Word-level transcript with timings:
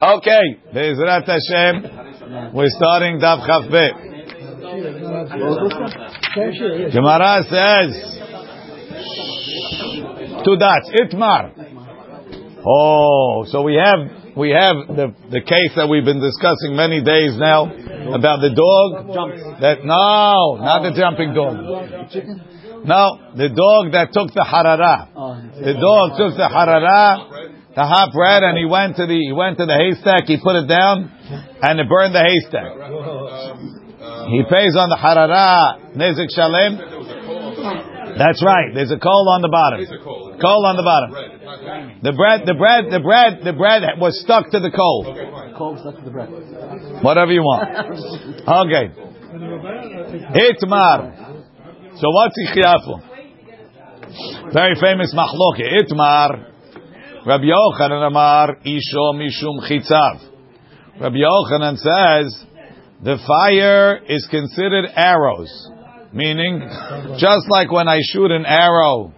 Okay, 0.00 0.62
Be'ezrat 0.72 1.26
Hashem, 1.26 2.54
we're 2.54 2.68
starting 2.68 3.18
Daf 3.18 3.44
Chaf 3.44 3.68
Bet. 3.68 3.94
Gemara 6.92 7.42
says, 7.50 7.90
two 10.44 10.56
dots, 10.56 10.88
Itmar. 11.02 11.50
Oh, 12.64 13.44
so 13.48 13.62
we 13.62 13.74
have 13.74 14.36
we 14.36 14.50
have 14.50 14.86
the 14.86 15.14
the 15.32 15.40
case 15.40 15.74
that 15.74 15.88
we've 15.88 16.04
been 16.04 16.20
discussing 16.20 16.76
many 16.76 17.02
days 17.02 17.36
now 17.36 17.64
about 18.14 18.38
the 18.38 18.50
dog 18.54 19.08
that 19.60 19.84
no, 19.84 20.58
not 20.62 20.82
the 20.84 20.92
jumping 20.96 21.34
dog. 21.34 21.56
No, 22.86 23.18
the 23.34 23.48
dog 23.48 23.90
that 23.90 24.12
took 24.12 24.32
the 24.32 24.46
harara. 24.46 25.08
The 25.58 25.74
dog 25.74 26.16
took 26.16 26.36
the 26.36 26.48
harara 26.48 27.48
the 27.78 27.86
hot 27.86 28.10
bread, 28.10 28.42
and 28.42 28.58
he 28.58 28.66
went 28.66 28.98
to 28.98 29.06
the 29.06 29.14
he 29.14 29.30
went 29.30 29.54
to 29.62 29.66
the 29.66 29.78
haystack. 29.78 30.26
He 30.26 30.42
put 30.42 30.58
it 30.58 30.66
down, 30.66 31.14
and 31.62 31.78
it 31.78 31.86
burned 31.86 32.10
the 32.10 32.26
haystack. 32.26 32.74
He 34.34 34.42
pays 34.50 34.74
on 34.74 34.90
the 34.90 34.98
harara 34.98 35.94
nezik 35.94 36.26
shalem. 36.34 38.18
That's 38.18 38.42
right. 38.42 38.74
There's 38.74 38.90
a 38.90 38.98
coal 38.98 39.30
on 39.30 39.46
the 39.46 39.52
bottom. 39.54 39.86
Coal 40.42 40.66
on 40.66 40.74
the 40.74 40.82
bottom. 40.82 41.14
The 42.02 42.10
bread, 42.18 42.42
the 42.50 42.58
bread, 42.58 42.90
the 42.90 42.98
bread, 42.98 43.46
the 43.46 43.52
bread 43.54 43.82
was 44.02 44.18
stuck 44.26 44.50
to 44.50 44.58
the 44.58 44.74
coal. 44.74 45.14
Coal 45.56 45.78
stuck 45.78 45.94
to 45.98 46.04
the 46.04 46.10
bread. 46.10 46.34
Whatever 47.06 47.30
you 47.30 47.46
want. 47.46 47.62
Okay. 48.42 48.90
Itmar. 50.34 51.14
So 51.94 52.10
what's 52.10 52.34
ichiafu? 52.42 53.06
Very 54.52 54.74
famous 54.82 55.14
machloke. 55.14 55.62
Itmar. 55.62 56.47
Rabbi 57.26 57.44
Yochanan 57.44 58.06
Amar 58.06 58.58
Isho 58.64 59.14
Mishum 59.14 59.60
Chitzav. 59.68 61.00
Rabbi 61.00 61.16
Yochanan 61.16 61.76
says 61.76 62.44
the 63.02 63.18
fire 63.26 63.98
is 64.08 64.26
considered 64.30 64.84
arrows, 64.94 65.50
meaning 66.12 66.60
just 67.18 67.48
like 67.50 67.72
when 67.72 67.88
I 67.88 67.98
shoot 68.02 68.30
an 68.30 68.46
arrow, 68.46 69.12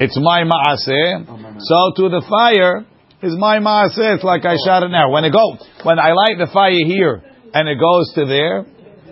it's 0.00 0.18
my 0.18 0.44
maaseh. 0.44 1.60
So 1.60 1.92
to 1.96 2.08
the 2.08 2.24
fire 2.28 2.86
is 3.22 3.36
my 3.38 3.58
maaseh. 3.58 4.16
It's 4.16 4.24
like 4.24 4.44
I 4.44 4.56
shot 4.64 4.82
an 4.82 4.94
arrow. 4.94 5.10
When 5.10 5.24
it 5.24 5.32
go, 5.32 5.58
when 5.82 5.98
I 5.98 6.12
light 6.12 6.38
the 6.38 6.48
fire 6.52 6.70
here 6.70 7.22
and 7.52 7.68
it 7.68 7.78
goes 7.78 8.12
to 8.14 8.24
there, 8.24 8.64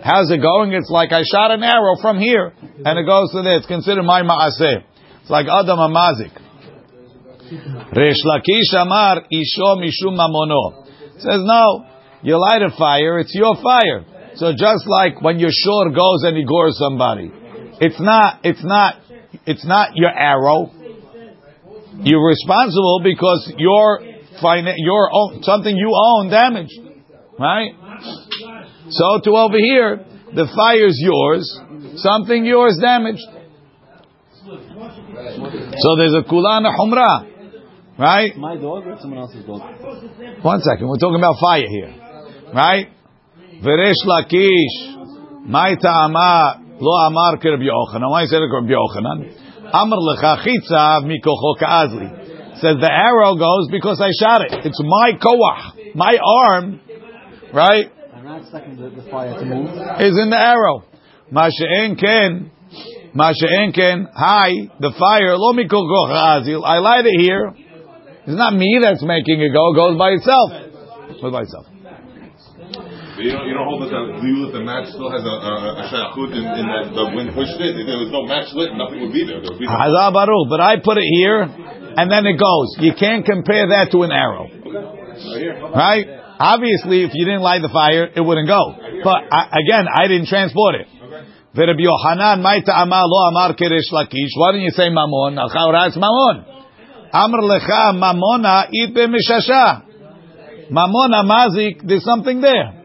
how's 0.03 0.31
it 0.31 0.41
going? 0.41 0.73
It's 0.73 0.89
like 0.89 1.11
I 1.11 1.21
shot 1.31 1.51
an 1.51 1.63
arrow 1.63 1.95
from 2.01 2.17
here 2.19 2.53
and 2.59 2.99
it 2.99 3.05
goes 3.05 3.31
to 3.33 3.43
there. 3.43 3.57
It's 3.57 3.67
considered 3.67 4.03
my 4.03 4.23
maaseh. 4.23 4.83
It's 5.21 5.29
like 5.29 5.45
Adam 5.47 5.77
Amazik. 5.77 6.44
Resh 7.95 8.21
Lakish 8.25 8.73
Amar 8.73 9.23
Isho 9.31 9.77
Mishum 9.77 10.17
Mamono. 10.17 10.85
Says 11.17 11.41
no, 11.43 11.85
you 12.23 12.39
light 12.39 12.61
a 12.61 12.71
fire, 12.77 13.19
it's 13.19 13.33
your 13.35 13.55
fire. 13.61 14.05
So 14.35 14.51
just 14.51 14.87
like 14.87 15.21
when 15.21 15.39
your 15.39 15.51
shore 15.51 15.91
goes 15.91 16.23
and 16.23 16.35
he 16.35 16.43
gores 16.43 16.77
somebody, 16.77 17.31
it's 17.79 17.99
not, 17.99 18.39
it's 18.43 18.63
not, 18.63 18.95
it's 19.45 19.65
not 19.65 19.95
your 19.95 20.09
arrow. 20.09 20.71
You're 22.01 22.25
responsible 22.27 23.01
because 23.03 23.53
your 23.57 24.01
your 24.41 25.09
own, 25.13 25.43
something 25.43 25.75
you 25.75 25.91
own 25.95 26.29
damaged, 26.29 26.77
right? 27.39 27.71
So 28.89 29.21
to 29.23 29.31
over 29.31 29.57
here, 29.57 30.05
the 30.33 30.47
fire's 30.53 30.97
yours, 30.99 31.59
something 31.95 32.43
yours 32.43 32.77
damaged. 32.81 33.23
So 34.45 35.95
there's 35.97 36.15
a 36.15 36.23
kulana 36.29 36.75
humra. 36.77 37.34
Right? 37.97 38.35
My 38.35 38.55
dog 38.57 38.85
or 38.87 38.97
someone 38.99 39.19
else's 39.19 39.45
dog? 39.45 39.61
One 40.43 40.59
second. 40.59 40.87
We're 40.87 40.97
talking 40.97 41.15
about 41.15 41.35
fire 41.39 41.67
here. 41.67 41.95
Right? 42.53 42.87
Veresh 43.63 44.03
Lakish. 44.05 45.47
My 45.47 45.75
ta'ama 45.75 46.61
lo 46.79 46.91
amar 47.07 47.37
ke 47.37 47.45
Rabbi 47.45 47.63
Yochanan. 47.63 48.09
Why 48.09 48.23
is 48.23 48.33
it 48.33 48.37
Rabbi 48.37 48.73
Yochanan? 48.73 49.71
Amar 49.71 49.99
lecha 49.99 50.43
chitzav 50.43 51.05
mikocho 51.05 51.57
ka'azli. 51.57 52.59
Says 52.59 52.77
the 52.81 52.91
arrow 52.91 53.35
goes 53.35 53.69
because 53.71 54.01
I 54.01 54.09
shot 54.19 54.41
it. 54.41 54.65
It's 54.65 54.81
my 54.83 55.11
koach. 55.21 55.95
My 55.95 56.17
arm. 56.21 56.81
Right? 57.53 57.91
I'm 58.13 58.25
not 58.25 58.41
expecting 58.41 58.75
the, 58.75 58.89
the 58.89 59.09
fire 59.09 59.39
to 59.39 59.45
move. 59.45 59.69
Is 60.01 60.19
in 60.19 60.29
the 60.29 60.37
arrow. 60.37 60.83
Masha'en 61.31 61.97
ken. 61.99 62.51
Masha'en 63.15 63.73
ken. 63.73 64.07
Hi. 64.13 64.51
The 64.79 64.91
fire. 64.99 65.37
Lo 65.37 65.53
mikocho. 65.53 66.11
I 66.11 66.79
light 66.79 67.05
it 67.05 67.21
here. 67.21 67.53
It's 68.25 68.37
not 68.37 68.53
me 68.57 68.79
that's 68.81 69.05
making 69.05 69.41
it 69.41 69.53
go. 69.53 69.71
It 69.71 69.77
goes 69.77 69.95
by 69.97 70.17
itself. 70.17 70.49
It 71.13 71.21
goes 71.21 71.31
by 71.31 71.45
itself. 71.45 71.65
But 73.15 73.23
you 73.23 73.31
don't, 73.31 73.47
you 73.47 73.53
don't 73.55 73.63
hold 73.63 73.79
that 73.85 73.95
the 73.95 74.19
glue 74.19 74.49
that 74.49 74.53
the 74.59 74.65
match 74.65 74.91
still 74.91 75.07
has 75.07 75.23
a, 75.23 75.35
a, 75.39 75.53
a 75.79 75.85
shayachut 75.87 76.35
in, 76.35 76.43
in 76.43 76.65
that 76.67 76.91
the 76.91 77.05
wind 77.15 77.31
pushed 77.31 77.55
it. 77.63 77.79
If 77.79 77.87
there 77.87 78.01
was 78.01 78.11
no 78.11 78.27
match 78.27 78.51
lit, 78.51 78.75
nothing 78.75 79.07
would 79.07 79.15
be 79.15 79.23
there. 79.23 79.39
there 79.39 79.55
would 79.55 79.61
be 79.61 79.69
Baruch. 79.69 80.51
But 80.51 80.59
I 80.59 80.83
put 80.83 80.99
it 80.99 81.07
here, 81.07 81.47
and 81.47 82.11
then 82.11 82.27
it 82.27 82.35
goes. 82.35 82.75
You 82.83 82.91
can't 82.91 83.23
compare 83.23 83.71
that 83.71 83.95
to 83.95 84.03
an 84.03 84.11
arrow. 84.11 84.51
Right? 85.71 86.03
Obviously, 86.35 87.07
if 87.07 87.15
you 87.15 87.23
didn't 87.23 87.39
light 87.45 87.63
the 87.63 87.71
fire, 87.71 88.03
it 88.11 88.19
wouldn't 88.19 88.51
go. 88.51 88.75
But 89.05 89.31
I, 89.31 89.63
again, 89.63 89.87
I 89.87 90.11
didn't 90.11 90.27
transport 90.27 90.75
it. 90.75 90.87
Rabbi 91.55 91.87
Yohanan, 91.87 92.43
Maita 92.43 92.75
Amar 92.83 93.07
lo 93.07 93.31
Amar 93.31 93.55
Keresh 93.55 93.87
Lakish. 93.95 94.35
Why 94.35 94.51
didn't 94.51 94.67
you 94.67 94.75
say 94.75 94.91
Mamon? 94.91 95.39
Amr 97.15 97.39
lecha 97.47 97.93
mamona 97.95 98.67
eat 98.73 98.93
mishasha. 98.93 99.83
Mamona 100.69 101.23
mazik, 101.23 101.87
there's 101.87 102.03
something 102.03 102.41
there. 102.41 102.83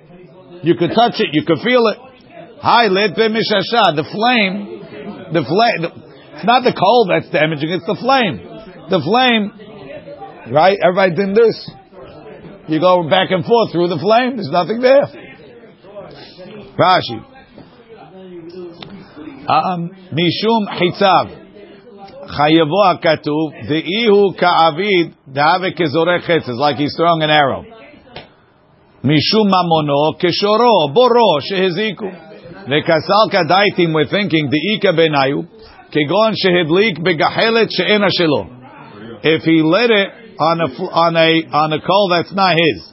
You 0.62 0.76
could 0.76 0.90
touch 0.94 1.14
it, 1.18 1.30
you 1.32 1.42
could 1.44 1.58
feel 1.64 1.84
it. 1.88 1.98
Hi, 2.62 2.86
let 2.86 3.16
mishasha. 3.16 3.96
The 3.96 4.04
flame, 4.06 5.32
the 5.32 5.42
flame. 5.42 5.92
It's 6.34 6.44
not 6.44 6.62
the 6.62 6.72
coal 6.72 7.08
that's 7.10 7.28
damaging; 7.30 7.70
it's 7.70 7.86
the 7.86 7.96
flame. 7.98 8.38
The 8.88 9.00
flame, 9.02 10.54
right? 10.54 10.78
Everybody 10.80 11.14
doing 11.16 11.34
this. 11.34 11.70
You 12.68 12.78
go 12.78 13.08
back 13.10 13.32
and 13.32 13.44
forth 13.44 13.72
through 13.72 13.88
the 13.88 13.98
flame. 13.98 14.36
There's 14.36 14.50
nothing 14.52 14.80
there. 14.80 15.06
Rashi. 16.78 17.18
Um, 19.48 19.90
mishum 20.14 20.68
hitzav. 20.70 21.39
Chayavo 22.30 22.80
akatuv 22.94 23.68
de'ihu 23.68 24.36
ka'avid 24.38 25.14
dehave 25.28 25.74
kezorech 25.76 26.24
chetzes, 26.26 26.56
like 26.56 26.76
he's 26.76 26.94
throwing 26.96 27.22
an 27.22 27.30
arrow. 27.30 27.64
Mishum 29.02 29.50
mamono 29.50 30.14
keshoro 30.20 30.94
boro 30.94 31.40
sheheziku. 31.40 32.08
Lekasal 32.68 33.30
kadaitim 33.32 33.94
we're 33.94 34.06
thinking 34.06 34.48
de'ika 34.48 34.92
benayu 34.94 35.48
kegon 35.90 36.34
shehedlik 36.38 36.98
begahelet 36.98 37.68
she'ena 37.70 38.08
shelo. 38.18 38.46
If 39.22 39.42
he 39.42 39.62
lit 39.62 39.90
it 39.90 40.08
on 40.38 40.60
a 40.60 40.68
on 40.92 41.16
a 41.16 41.28
on 41.52 41.72
a 41.72 41.80
coal 41.80 42.08
that's 42.10 42.32
not 42.32 42.54
his, 42.56 42.92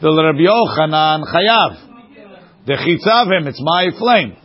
the 0.00 0.08
Rabbi 0.08 0.46
Yochanan 0.48 1.24
chayav. 1.24 1.84
The 2.66 2.74
chitzavim, 2.74 3.46
it's 3.46 3.62
my 3.62 3.90
flame. 3.98 4.36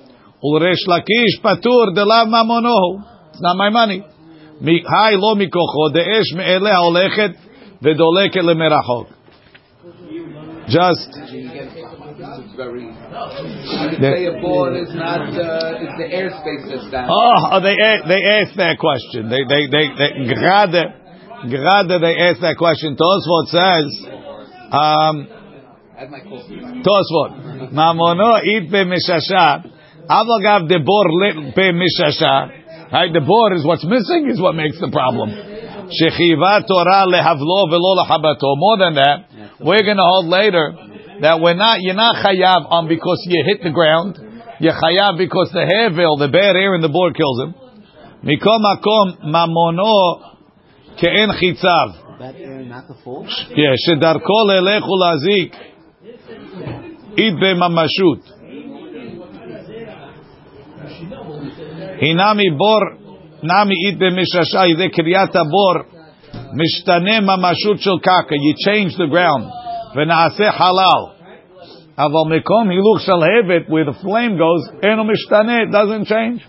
Ulresh 0.43 0.87
lakish 0.87 1.41
patur 1.43 1.95
delav 1.95 2.27
mamonohu. 2.27 3.03
It's 3.31 3.41
not 3.41 3.57
my 3.57 3.69
money. 3.69 4.03
חי 4.63 5.15
לא 5.17 5.35
Just. 10.67 11.11
Very, 12.55 12.87
the 13.99 14.13
airport 14.17 14.77
is 14.77 14.95
not. 14.95 15.21
Uh, 15.21 15.83
it's 15.83 15.97
the 15.97 16.07
airspace 16.19 16.63
that's 16.69 16.89
down. 16.89 17.09
Oh, 17.11 17.51
oh 17.51 17.59
they 17.59 17.75
they 18.07 18.21
asked 18.39 18.55
that 18.55 18.77
question. 18.79 19.29
They 19.29 19.43
they 19.43 19.67
they, 19.67 19.85
they 19.99 20.09
gerade 20.31 20.83
gerade 21.51 21.99
they 21.99 22.15
asked 22.15 22.41
that 22.41 22.55
question. 22.57 22.95
Tosfot 22.95 23.47
says. 23.51 23.89
Um, 24.71 25.27
Tosfot, 26.83 27.71
mamono 27.71 28.39
it 28.41 28.71
pe 28.71 28.83
mishasha, 28.83 29.63
avagav 30.09 30.67
debor 30.69 31.07
lit 31.21 31.55
mishasha. 31.71 32.62
Right? 32.93 33.09
The 33.09 33.25
board 33.25 33.57
is 33.57 33.65
what's 33.65 33.83
missing 33.83 34.29
is 34.29 34.37
what 34.37 34.53
makes 34.53 34.77
the 34.77 34.93
problem. 34.93 35.33
Shechiva 35.89 36.61
Torah 36.69 37.09
lehavlo 37.09 37.65
velo 37.65 37.97
lehabato. 37.97 38.53
More 38.53 38.77
than 38.77 38.93
that, 39.01 39.17
we're 39.59 39.81
going 39.81 39.97
to 39.97 40.05
hold 40.05 40.29
later 40.29 40.77
that 41.21 41.41
we're 41.41 41.57
not, 41.57 41.81
you're 41.81 41.97
not 41.97 42.21
chayav 42.21 42.69
on 42.69 42.87
because 42.87 43.17
you 43.25 43.43
hit 43.49 43.63
the 43.63 43.71
ground. 43.71 44.21
You're 44.59 44.77
chayav 44.77 45.17
because 45.17 45.49
the 45.51 45.65
hevel, 45.65 46.21
the 46.21 46.29
bad 46.29 46.55
air 46.55 46.75
in 46.75 46.81
the 46.81 46.89
board 46.89 47.17
kills 47.17 47.41
him. 47.41 47.55
Mikom 48.21 48.61
makom 48.61 49.25
mamono 49.25 50.37
ke'en 51.01 51.33
chitzav. 51.41 52.19
That 52.19 52.35
air, 52.35 52.61
not 52.61 52.87
the 52.87 52.95
full. 53.03 53.25
Yeah, 53.57 53.73
shedarko 53.73 54.37
lelechu 54.45 54.93
lazik. 55.01 55.51
Id 57.17 57.41
mamashut. 57.57 58.42
Hinami 62.03 62.57
bor, 62.57 62.97
nami 63.43 63.75
it 63.87 63.99
mishasha, 63.99 64.67
ide 64.67 64.91
kiryata 64.91 65.49
bor, 65.49 65.85
mishtane 66.51 67.21
mamashut 67.23 67.79
shel 67.79 67.99
kaka. 67.99 68.35
You 68.35 68.55
change 68.59 68.97
the 68.97 69.07
ground. 69.07 69.49
V'naaseh 69.95 70.51
halal. 70.51 71.15
Aval 71.97 72.27
mikom 72.27 72.67
hiluch 72.67 73.05
shel 73.05 73.21
hevet, 73.21 73.69
where 73.69 73.85
the 73.85 73.93
flame 74.01 74.37
goes, 74.37 74.67
eno 74.83 75.03
mishtane, 75.05 75.67
it 75.67 75.71
doesn't 75.71 76.05
change. 76.05 76.41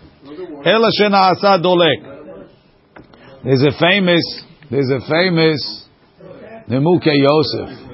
Ela 0.65 0.91
shenaasa 1.01 1.63
dolek. 1.63 2.01
There's 3.45 3.63
a 3.63 3.79
famous, 3.79 4.43
there's 4.71 4.91
a 4.91 5.01
famous 5.09 5.85
Nemuke 6.69 7.13
Yosef. 7.13 7.85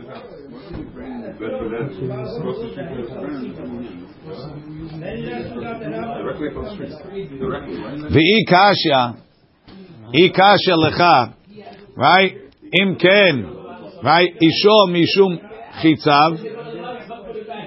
V'i 8.15 8.45
kasha, 8.47 9.15
i 10.13 10.29
kasha 10.29 10.75
lecha, 10.75 11.33
right? 11.95 12.33
Im 12.73 12.95
ken, 12.95 13.45
right? 14.03 14.33
Isho 14.41 14.88
mishum 14.94 15.39
chitzav, 15.81 16.38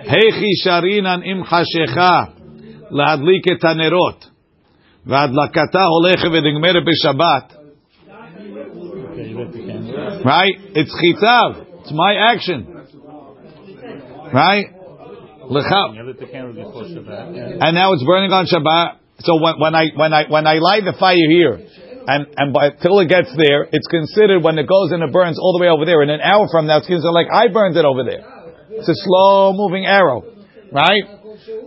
hechi 0.07 0.53
sharinan 0.65 1.23
im 1.25 1.45
chashecha, 1.45 2.35
להדליק 2.91 3.49
את 3.53 3.65
הנרות, 3.65 4.31
והדלקתה 5.07 5.85
הולכת 5.85 6.29
ונגמרת 6.33 6.85
בשבת. 6.85 7.55
Right? 10.25 10.57
It's 10.75 10.95
chitzav. 11.01 11.67
It's 11.81 11.93
my 11.93 12.15
action. 12.33 12.67
Right? 14.33 14.67
And 17.60 17.76
now 17.76 17.94
it's 17.94 18.04
burning 18.04 18.32
on 18.32 18.48
Shabbat. 18.48 19.04
So 19.20 19.40
when, 19.40 19.60
when 19.60 19.76
I 19.76 19.86
when 19.96 20.14
I 20.14 20.24
when 20.28 20.48
I 20.48 20.58
light 20.60 20.84
the 20.88 20.96
fire 20.98 21.28
here, 21.30 21.60
and 22.08 22.28
and 22.36 22.54
by, 22.54 22.72
till 22.82 23.00
it 23.00 23.08
gets 23.08 23.32
there, 23.36 23.68
it's 23.72 23.88
considered 23.88 24.44
when 24.44 24.58
it 24.58 24.68
goes 24.68 24.92
and 24.92 25.04
it 25.04 25.12
burns 25.12 25.40
all 25.40 25.56
the 25.58 25.62
way 25.62 25.70
over 25.70 25.86
there. 25.86 26.02
And 26.02 26.12
an 26.12 26.22
hour 26.22 26.48
from 26.52 26.68
now, 26.68 26.80
it's 26.80 26.88
considered 26.88 27.12
like 27.12 27.28
I 27.32 27.48
burned 27.52 27.78
it 27.78 27.86
over 27.86 28.04
there. 28.04 28.24
It's 28.72 28.90
a 28.90 28.96
slow 28.96 29.54
moving 29.54 29.86
arrow, 29.86 30.24
right? 30.72 31.04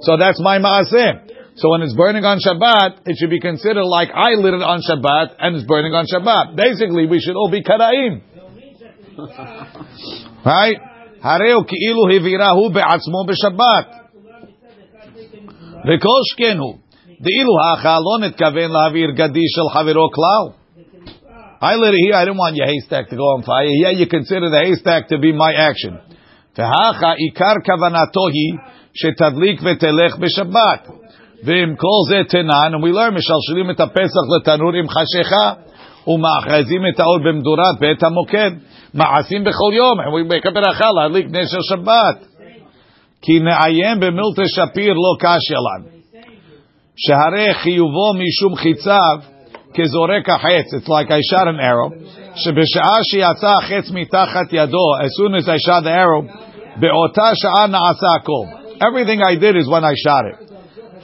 So 0.02 0.16
that's 0.18 0.40
my 0.40 0.58
maaseh. 0.58 1.56
So 1.56 1.70
when 1.70 1.80
it's 1.82 1.94
burning 1.94 2.24
on 2.24 2.38
Shabbat, 2.38 3.06
it 3.06 3.16
should 3.16 3.30
be 3.30 3.40
considered 3.40 3.84
like 3.84 4.10
I 4.12 4.36
lit 4.36 4.52
it 4.52 4.60
on 4.60 4.82
Shabbat 4.84 5.36
and 5.38 5.56
it's 5.56 5.64
burning 5.64 5.92
on 5.94 6.04
Shabbat. 6.04 6.56
Basically, 6.56 7.06
we 7.06 7.20
should 7.20 7.36
all 7.36 7.50
be 7.50 7.62
karaim, 7.62 8.20
right? 10.44 10.76
Hareu 11.22 11.64
ki'ilu 11.64 12.02
hivirahu 12.10 12.70
be'atzmo 12.74 13.20
b'Shabbat. 13.28 14.06
וכל 15.86 16.20
שכן 16.30 16.58
הוא, 16.58 16.74
דאילו 17.20 17.52
האכל 17.62 17.98
לא 18.06 18.26
נתכוון 18.26 18.70
להעביר 18.70 19.10
גדי 19.10 19.48
של 19.54 19.78
חברו 19.78 20.10
כלל. 20.10 20.66
It 21.62 21.94
here, 21.94 22.14
I 22.14 22.24
didn't 22.26 22.36
want 22.36 22.54
your 22.54 22.66
haystack 22.66 23.08
to 23.08 23.16
go 23.16 23.22
on 23.34 23.42
fire. 23.42 23.64
Yeah, 23.64 23.90
you 23.90 24.06
consider 24.06 24.50
the 24.50 24.60
haystack 24.60 25.08
to 25.08 25.18
be 25.18 25.32
my 25.32 25.52
action. 25.54 25.96
והכה 26.58 27.12
עיקר 27.12 27.54
כוונתו 27.64 28.28
היא 28.28 28.58
שתדליק 28.94 29.60
ותלך 29.64 30.16
בשבת. 30.16 30.88
ועם 31.44 31.76
כל 31.76 32.00
זה 32.08 32.20
תנן, 32.28 32.72
learn, 32.74 33.10
משלשלים 33.10 33.70
את 33.70 33.80
הפסח 33.80 34.24
לתנור 34.36 34.72
עם 34.74 34.88
חשיכה, 34.88 35.52
ומאחזים 36.06 36.82
את 36.94 37.00
האור 37.00 37.18
במדורת 37.18 37.78
בית 37.80 38.02
המוקד. 38.02 38.50
מעשים 38.95 39.43
בכל 39.43 39.71
יום, 39.73 39.99
we 39.99 40.31
make 40.31 40.47
a 40.47 40.51
ברכה 40.53 40.85
להדליק 40.91 41.25
נר 41.29 41.45
של 41.45 41.61
שבת. 41.61 42.31
כי 43.21 43.39
נעיין 43.39 43.99
במילתא 43.99 44.43
שפיר 44.45 44.93
לא 44.93 45.15
קשיא 45.19 45.55
לנו. 45.57 46.01
שהרי 46.95 47.53
חיובו 47.53 48.13
משום 48.13 48.55
חיציו 48.55 49.17
כזורק 49.73 50.29
החץ, 50.29 50.73
it's 50.73 50.89
like 50.89 51.11
I 51.11 51.21
shot 51.31 51.47
an 51.47 51.59
arrow, 51.59 51.89
שבשעה 52.35 52.97
שיצא 53.03 53.53
החץ 53.57 53.91
מתחת 53.91 54.47
ידו, 54.51 54.87
as 55.01 55.11
soon 55.19 55.35
as 55.35 55.47
I 55.49 55.57
shot 55.67 55.83
the 55.83 55.91
arrow, 55.91 56.23
באותה 56.75 57.31
שעה 57.35 57.67
נעשה 57.67 58.07
הכל. 58.15 58.61
Everything 58.83 59.21
I 59.21 59.35
did 59.35 59.55
is 59.55 59.67
when 59.67 59.83
I 59.83 59.93
shot 60.05 60.25
it. 60.33 60.51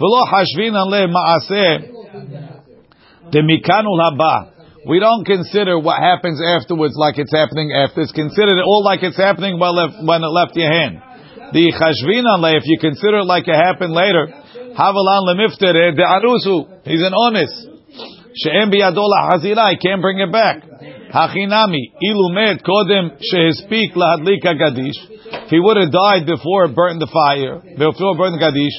ולא 0.01 0.23
חשבינן 0.31 0.87
למעשה 0.91 1.75
דמכאן 3.29 3.87
ולהבא. 3.87 4.50
We 4.86 4.98
don't 4.98 5.24
consider 5.24 5.78
what 5.78 6.02
happens 6.02 6.42
afterwards 6.42 6.94
like 6.96 7.18
it's 7.18 7.30
happening 7.30 7.70
after. 7.70 8.02
It's 8.02 8.12
considered 8.12 8.58
all 8.58 8.82
like 8.82 9.02
it's 9.02 9.16
happening 9.16 9.58
when, 9.58 9.70
left, 9.70 9.94
when 10.02 10.22
it 10.22 10.32
left 10.34 10.56
your 10.56 10.72
hand. 10.72 10.98
The 11.52 11.70
chashvinan 11.70 12.42
if 12.56 12.64
you 12.66 12.78
consider 12.80 13.22
it 13.22 13.28
like 13.30 13.46
it 13.46 13.54
happened 13.54 13.92
later, 13.92 14.26
havalan 14.74 15.22
lemiftere 15.30 15.92
eh, 15.92 15.94
de 15.94 16.02
arusu. 16.02 16.82
He's 16.82 17.02
an 17.02 17.14
honest. 17.14 17.68
She'em 18.34 18.72
biyado 18.72 19.06
lahazila. 19.06 19.70
He 19.70 19.78
can't 19.78 20.00
bring 20.00 20.18
it 20.18 20.32
back. 20.32 20.64
Hachinami 21.14 21.92
ilumet 22.02 22.62
kodem 22.66 23.20
shehespik 23.22 23.94
lahadlika 23.94 24.58
gadish. 24.58 24.98
He 25.48 25.60
would 25.60 25.76
have 25.76 25.92
died 25.92 26.26
before 26.26 26.64
it 26.66 26.74
burned 26.74 27.00
the 27.00 27.10
fire, 27.12 27.60
before 27.60 28.14
it 28.14 28.18
burned 28.18 28.34
the 28.34 28.42
gadish, 28.42 28.76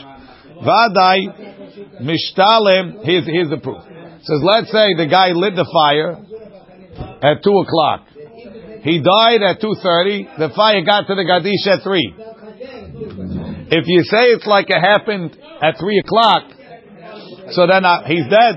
vadai 0.65 2.01
mishtalem. 2.01 3.05
Here's 3.05 3.25
here's 3.25 3.49
the 3.49 3.57
proof. 3.57 3.92
Says, 4.23 4.39
let's 4.41 4.71
say 4.71 4.95
the 4.95 5.07
guy 5.11 5.35
lit 5.35 5.55
the 5.55 5.67
fire 5.67 6.15
at 7.21 7.43
two 7.43 7.57
o'clock. 7.59 8.07
He 8.83 9.03
died 9.03 9.43
at 9.43 9.59
two 9.59 9.75
thirty. 9.83 10.27
The 10.37 10.49
fire 10.55 10.83
got 10.83 11.07
to 11.07 11.15
the 11.15 11.27
gadish 11.27 11.67
at 11.67 11.83
three. 11.83 12.15
If 13.67 13.87
you 13.87 14.03
say 14.03 14.31
it's 14.31 14.45
like 14.45 14.69
it 14.69 14.79
happened 14.79 15.35
at 15.61 15.75
three 15.79 15.99
o'clock, 15.99 16.43
so 17.51 17.67
then 17.67 17.83
uh, 17.83 18.03
he's 18.05 18.23
dead. 18.29 18.55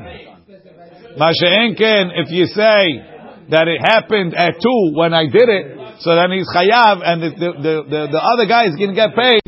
Masha'enken, 1.18 2.10
if 2.14 2.30
you 2.30 2.46
say 2.46 3.02
that 3.50 3.66
it 3.66 3.80
happened 3.80 4.34
at 4.34 4.60
two 4.62 4.92
when 4.94 5.14
I 5.14 5.26
did 5.26 5.48
it, 5.48 5.98
so 6.00 6.14
then 6.14 6.30
he's 6.30 6.46
chayav, 6.54 7.02
and 7.02 7.22
the, 7.22 7.30
the, 7.30 7.52
the, 7.56 7.74
the, 7.88 8.06
the 8.12 8.22
other 8.22 8.46
guy 8.46 8.66
is 8.66 8.76
going 8.76 8.90
to 8.90 8.94
get 8.94 9.16
paid 9.16 9.40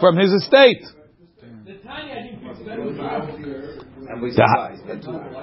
from 0.00 0.16
his 0.16 0.32
estate. 0.32 0.84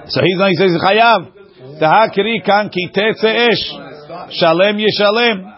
So 0.07 0.21
he's 0.21 0.39
he 0.39 0.55
says 0.55 0.81
chayav. 0.81 1.33
Tahakri 1.81 2.43
kan 2.45 2.69
ki 2.69 2.89
tetze 2.93 3.31
esh 3.49 3.63
shalem 4.39 4.79
yeshalem. 4.79 5.57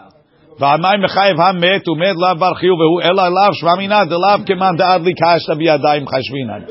והמים 0.60 1.02
מחייב 1.04 1.40
המת 1.40 1.88
ומת 1.88 2.16
לאו 2.16 2.36
בר 2.38 2.54
חיוב 2.54 2.80
והוא 2.80 3.02
אלא 3.02 3.28
לאו 3.28 3.54
שמאמינה 3.54 4.04
דלאו 4.04 4.46
כמאן 4.46 4.76
דעד 4.76 5.02
לי 5.02 5.12
קשתא 5.14 5.54
בידיים 5.54 6.04
חשבינן. 6.08 6.62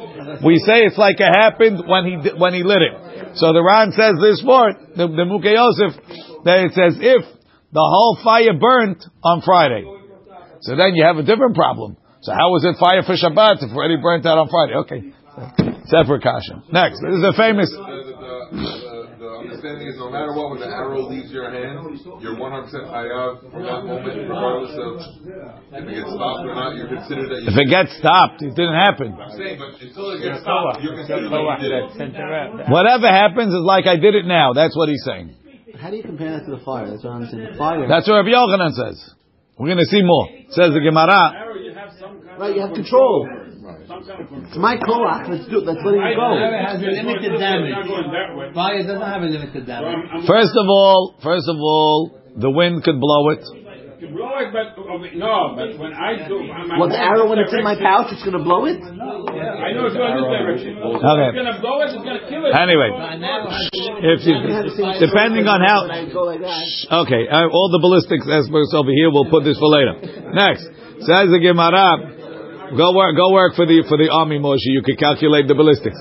We 0.42 0.56
say 0.68 0.86
it's 0.86 0.98
like 0.98 1.20
it 1.20 1.34
happened 1.44 1.78
when 1.92 2.04
he 2.06 2.16
di- 2.24 2.38
when 2.38 2.54
he 2.54 2.64
lit 2.64 2.84
it. 2.90 2.96
So 3.40 3.52
the 3.52 3.64
Ran 3.64 3.92
says 3.92 4.14
this 4.22 4.40
word, 4.46 4.74
the, 4.96 5.08
the 5.08 5.26
Muke 5.32 5.52
Yosef, 5.60 5.92
that 6.46 6.58
it 6.66 6.72
says 6.74 6.94
if 7.02 7.24
the 7.78 7.86
whole 7.94 8.18
fire 8.24 8.54
burnt 8.54 9.04
on 9.24 9.42
Friday. 9.42 9.84
So 10.62 10.76
then 10.76 10.96
you 10.96 11.04
have 11.06 11.18
a 11.18 11.24
different 11.24 11.56
problem. 11.56 11.98
So 12.22 12.32
how 12.32 12.50
was 12.56 12.64
it 12.70 12.76
fire 12.80 13.04
for 13.04 13.16
Shabbat 13.16 13.64
if 13.64 13.72
it 13.72 13.76
already 13.76 13.98
burnt 13.98 14.26
out 14.26 14.38
on 14.38 14.48
Friday? 14.50 14.76
Okay. 14.84 15.02
Separate 15.87 16.23
kasha. 16.23 16.63
Next, 16.71 17.03
this 17.03 17.19
is 17.19 17.25
a 17.25 17.35
famous. 17.35 17.71
The, 17.71 17.83
the, 17.83 18.15
the, 18.55 19.05
the 19.19 19.31
understanding 19.43 19.89
is 19.89 19.99
no 19.99 20.11
matter 20.11 20.31
what, 20.31 20.55
when 20.55 20.61
the 20.61 20.71
arrow 20.71 21.11
leaves 21.11 21.31
your 21.33 21.51
hand, 21.51 21.81
you're 22.23 22.39
100% 22.39 22.71
chayav 22.71 23.51
from 23.51 23.63
that 23.67 23.83
moment, 23.83 24.15
regardless 24.15 24.75
of 24.79 24.93
if 25.75 25.83
it 25.83 25.95
gets 25.95 26.13
stopped 26.15 26.45
or 26.47 26.55
not. 26.55 26.77
You're 26.77 26.93
considered 26.93 27.29
that 27.35 27.41
you. 27.43 27.49
If 27.51 27.57
it 27.59 27.69
gets 27.69 27.91
stopped, 27.99 28.43
it 28.43 28.55
didn't 28.55 28.79
happen. 28.79 29.19
I'm 29.19 29.35
saying, 29.35 29.59
but 29.59 29.75
until 29.81 30.15
it 30.15 30.23
gets 30.23 30.47
stopped, 30.47 30.83
you're 30.83 30.97
considered 30.97 31.31
that 31.31 31.43
you 31.43 31.59
did 31.67 31.73
it. 31.75 32.71
Whatever 32.71 33.09
happens 33.11 33.51
is 33.51 33.65
like 33.65 33.87
I 33.87 33.97
did 33.97 34.15
it 34.15 34.27
now. 34.27 34.53
That's 34.55 34.77
what 34.77 34.89
he's 34.89 35.03
saying. 35.03 35.35
How 35.75 35.91
do 35.91 35.97
you 35.97 36.07
compare 36.07 36.39
that 36.39 36.47
to 36.47 36.55
the 36.55 36.63
fire? 36.63 36.87
That's 36.87 37.03
what 37.03 37.19
I'm 37.19 37.27
saying. 37.27 37.53
The 37.53 37.59
fire. 37.59 37.89
That's 37.89 38.07
what 38.07 38.23
Rabbi 38.23 38.31
Yochanan 38.31 38.73
says. 38.79 39.03
We're 39.59 39.67
going 39.67 39.83
to 39.83 39.91
see 39.91 40.03
more. 40.03 40.29
Says 40.51 40.71
the 40.75 40.83
Gemara. 40.83 42.39
right, 42.39 42.55
you 42.55 42.61
have 42.63 42.75
control. 42.75 43.44
It's 43.85 44.57
my 44.57 44.77
koach. 44.81 45.29
Let's 45.29 45.45
do 45.53 45.61
it. 45.61 45.69
Let's 45.69 45.85
let 45.85 45.93
it 45.93 46.17
go. 46.17 46.41
has 46.41 46.81
a 46.81 46.89
limited 46.89 47.37
damage. 47.37 47.77
Fire 48.55 48.81
doesn't 48.81 49.01
have 49.01 49.23
a 49.23 49.29
limited 49.29 49.67
damage. 49.67 50.25
First 50.27 50.57
of 50.57 50.67
all, 50.69 51.21
first 51.23 51.45
of 51.49 51.57
all, 51.61 52.21
the 52.37 52.51
wind 52.51 52.83
could 52.83 52.99
blow 52.99 53.29
it. 53.31 53.45
blow 54.09 54.41
it, 54.41 54.53
but 54.57 54.73
no, 55.17 55.53
but 55.53 55.77
when 55.77 55.93
I 55.93 56.29
do, 56.29 56.41
I'm, 56.49 56.81
Well, 56.81 56.89
the 56.89 56.99
arrow 56.99 57.29
when 57.29 57.39
it's 57.39 57.53
in 57.53 57.63
my 57.63 57.77
pouch, 57.77 58.09
it's 58.13 58.25
going 58.25 58.37
to 58.37 58.45
blow 58.45 58.65
it. 58.65 58.81
I 58.81 59.73
know 59.77 59.85
it's 59.85 59.97
going 59.97 60.17
this 60.17 60.33
direction. 60.33 60.81
Okay. 60.81 61.29
It's 61.29 61.41
gonna 61.45 61.61
blow 61.61 61.85
it. 61.85 61.93
It's 61.93 62.05
gonna 62.05 62.25
kill 62.29 62.45
it. 62.49 62.57
Anyway, 62.57 62.89
if 64.01 64.25
you, 64.25 64.35
depending 64.97 65.45
on 65.45 65.61
how. 65.61 65.85
When 65.85 65.93
I 65.93 66.09
go 66.09 66.25
like 66.25 66.41
that. 66.41 67.05
Okay, 67.05 67.29
uh, 67.29 67.53
all 67.53 67.69
the 67.69 67.81
ballistics 67.85 68.25
experts 68.25 68.73
over 68.73 68.93
here. 68.93 69.13
We'll 69.13 69.29
put 69.29 69.45
this 69.45 69.61
for 69.61 69.69
later. 69.69 70.01
Next, 70.33 70.65
says 71.05 71.29
the 71.29 71.41
Gemara. 71.41 72.24
Go 72.73 72.97
work. 72.97 73.17
Go 73.17 73.33
work 73.33 73.55
for 73.55 73.67
the 73.67 73.85
for 73.89 73.99
the 73.99 74.09
army, 74.09 74.39
Moshe. 74.39 74.65
You 74.73 74.83
can 74.83 74.97
calculate 74.97 75.47
the 75.49 75.55
ballistics. 75.55 76.01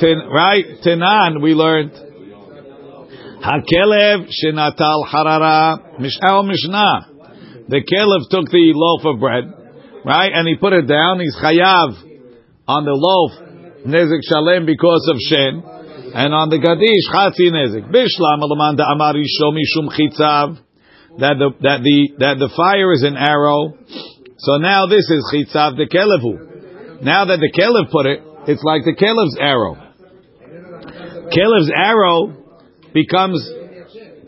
Tin, 0.00 0.20
right? 0.28 0.64
Tinan, 0.84 1.40
we 1.40 1.54
learned. 1.54 1.92
Hakelev 3.40 4.28
shenatal 4.28 5.08
harara 5.08 5.96
mishal 5.96 6.44
mishnah. 6.46 7.64
The 7.68 7.80
Kelev 7.80 8.28
took 8.30 8.50
the 8.52 8.72
loaf 8.76 9.04
of 9.06 9.18
bread, 9.18 9.44
right, 10.04 10.30
and 10.32 10.46
he 10.46 10.56
put 10.56 10.72
it 10.72 10.86
down. 10.86 11.18
He's 11.18 11.34
chayav 11.34 11.96
on 12.68 12.84
the 12.84 12.94
loaf, 12.94 13.32
nezik 13.86 14.22
shalem 14.22 14.66
because 14.66 15.08
of 15.10 15.16
shen. 15.18 15.62
And 16.14 16.32
on 16.32 16.48
the 16.48 16.56
Gadish, 16.56 17.12
Chatzi 17.12 17.52
Nezik. 17.52 17.90
Bishlam 17.92 18.40
Alaman 18.40 18.76
da 18.76 18.84
Amari 18.90 19.26
Shomi 19.36 19.60
Shum 19.68 19.90
Chitzav. 19.90 20.56
That 21.18 21.36
the, 21.36 21.50
that 21.60 21.82
the, 21.82 22.08
that 22.18 22.38
the 22.38 22.48
fire 22.56 22.92
is 22.92 23.02
an 23.02 23.16
arrow. 23.16 23.74
So 24.38 24.58
now 24.58 24.86
this 24.86 25.08
is 25.10 25.24
Chitzav 25.32 25.76
the 25.76 25.88
Kelevu. 25.88 27.02
Now 27.02 27.24
that 27.26 27.38
the 27.38 27.52
Kelev 27.52 27.90
put 27.90 28.06
it, 28.06 28.22
it's 28.48 28.62
like 28.62 28.84
the 28.84 28.94
Kelev's 28.94 29.36
arrow. 29.40 29.76
Kelev's 31.32 31.70
arrow 31.74 32.36
becomes 32.92 33.48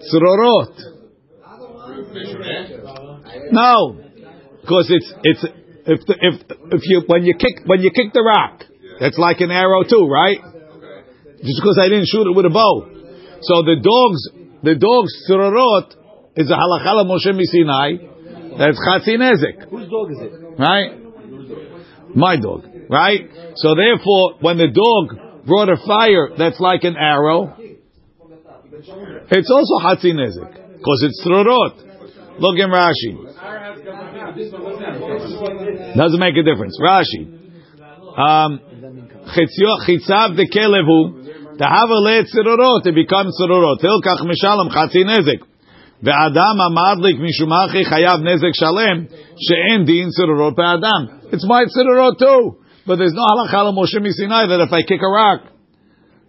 Tzrorot. 0.09 0.75
No, 3.51 4.01
because 4.61 4.91
it's 4.91 5.13
it's 5.23 5.45
if 5.87 6.01
the, 6.07 6.15
if 6.21 6.35
if 6.73 6.83
you 6.85 7.03
when 7.07 7.25
you 7.25 7.35
kick 7.35 7.65
when 7.67 7.81
you 7.81 7.91
kick 7.91 8.13
the 8.13 8.23
rock, 8.23 8.65
that's 9.01 9.19
like 9.19 9.41
an 9.41 9.51
arrow 9.51 9.83
too, 9.85 10.07
right? 10.07 10.39
Just 11.43 11.61
because 11.63 11.79
I 11.81 11.89
didn't 11.89 12.09
shoot 12.09 12.27
it 12.27 12.35
with 12.37 12.47
a 12.47 12.51
bow. 12.51 12.89
So 13.43 13.63
the 13.63 13.77
dogs 13.81 14.21
the 14.63 14.75
dogs 14.75 15.13
tzrorot 15.29 15.95
is 16.37 16.51
a 16.51 16.55
halakha 16.55 17.05
Moshe 17.07 17.33
Misinai. 17.33 18.18
That's 18.57 18.79
chatzi 18.79 19.17
nezik. 19.17 19.69
Whose 19.71 19.89
dog 19.91 20.11
is 20.13 20.19
it? 20.21 20.33
Right? 20.59 20.91
My 22.15 22.37
dog. 22.37 22.65
Right? 22.89 23.29
So 23.57 23.75
therefore, 23.75 24.39
when 24.41 24.57
the 24.57 24.69
dog 24.69 25.45
brought 25.47 25.69
a 25.69 25.77
fire 25.77 26.31
that's 26.37 26.61
like 26.61 26.85
an 26.85 26.97
arrow, 26.97 27.55
it's 29.31 29.51
also 29.51 29.79
chatzi 29.85 30.13
nezik 30.15 30.53
because 30.79 31.03
it's 31.03 31.21
tzrorot. 31.27 31.89
Look 32.39 32.59
in 32.59 32.71
Rashi. 32.71 33.27
Doesn't 35.97 36.21
make 36.21 36.37
a 36.37 36.43
difference. 36.43 36.79
Rashi. 36.81 37.39
Um, 38.19 38.61
chitzav 39.35 40.37
de 40.37 40.47
kelevu, 40.47 41.59
tahava 41.59 41.99
le 41.99 42.25
tzirorot, 42.25 42.87
it 42.87 42.95
becomes 42.95 43.37
tzirorot. 43.41 43.81
Hilkach 43.83 44.23
mishalom 44.23 44.71
chatzi 44.71 45.05
nezik. 45.05 45.43
ואדם 46.04 46.56
המדליק 46.66 47.18
משום 47.20 47.54
אחי 47.54 47.86
חייב 47.86 48.20
נזק 48.22 48.54
שלם 48.54 48.98
שאין 49.38 49.86
דין 49.86 50.10
צרורות 50.10 50.56
באדם. 50.56 51.02
It's 51.32 51.46
my 51.48 51.64
tzirorot 51.66 52.20
too. 52.20 52.58
But 52.86 52.98
there's 52.98 53.14
no 53.14 53.24
halacha 53.24 53.72
Moshe 53.72 53.96
Sinai 54.12 54.48
that 54.48 54.60
if 54.68 54.74
I 54.74 54.84
kick 54.84 55.02
a 55.02 55.08
rock 55.08 55.42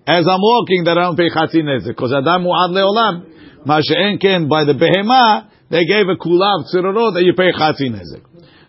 as 0.06 0.26
I'm 0.28 0.40
walking 0.40 0.84
that 0.84 0.96
I 0.96 1.02
don't 1.02 1.16
pay 1.16 1.28
chatzi 1.28 1.62
nezek. 1.64 1.88
Because 1.88 2.12
Adam 2.12 2.44
mu'ad 2.44 2.70
le'olam. 2.70 3.66
Ma 3.66 3.80
she'en 3.82 4.18
ken 4.18 4.48
by 4.48 4.64
the 4.64 4.74
behema, 4.74 5.48
they 5.70 5.84
gave 5.84 6.06
a 6.06 6.16
kulav 6.16 6.68
tzirorot 6.70 7.14
that 7.14 7.24
you 7.24 7.34
pay 7.34 7.50
chatzi 7.50 7.90
nezek. 7.90 8.22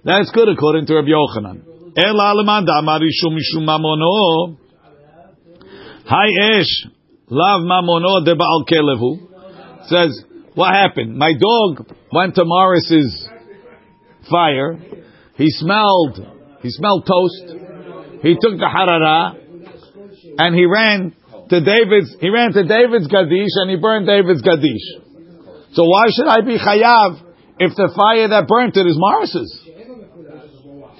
That's 0.04 0.32
good 0.32 0.50
according 0.50 0.88
to 0.88 0.96
Rabbi 0.96 1.10
Yochanan. 1.10 1.62
El 1.98 2.16
alaman 2.16 2.66
da'amar 2.66 3.02
ishum 3.02 3.38
mishum 3.38 3.68
mamono. 3.68 4.58
Hi 6.08 6.60
esh, 6.60 6.88
lav 7.30 7.62
mamono 7.62 8.26
de 8.26 8.34
ba'al 8.34 8.66
kelevu. 8.66 9.28
Says, 9.88 10.24
what 10.55 10.75
happened? 10.75 11.17
My 11.17 11.33
dog 11.33 11.87
went 12.13 12.35
to 12.37 12.45
Morris's 12.45 13.29
fire. 14.31 14.79
He 15.37 15.49
smelled, 15.51 16.21
he 16.63 16.71
smelled 16.71 17.07
toast. 17.07 17.57
He 18.23 18.35
took 18.35 18.59
the 18.59 18.69
harara, 18.69 19.37
and 20.39 20.55
he 20.55 20.67
ran 20.67 21.15
to 21.49 21.61
David's, 21.61 22.17
he 22.21 22.29
ran 22.29 22.53
to 22.53 22.63
David's 22.65 23.09
Gadish, 23.09 23.55
and 23.63 23.71
he 23.71 23.77
burned 23.77 24.07
David's 24.07 24.43
Gadish. 24.43 25.01
So 25.73 25.85
why 25.85 26.09
should 26.15 26.27
I 26.27 26.41
be 26.43 26.59
chayav 26.59 27.23
if 27.59 27.75
the 27.77 27.93
fire 27.97 28.29
that 28.29 28.47
burnt 28.47 28.77
it 28.77 28.87
is 28.87 28.97
Morris's? 28.99 29.67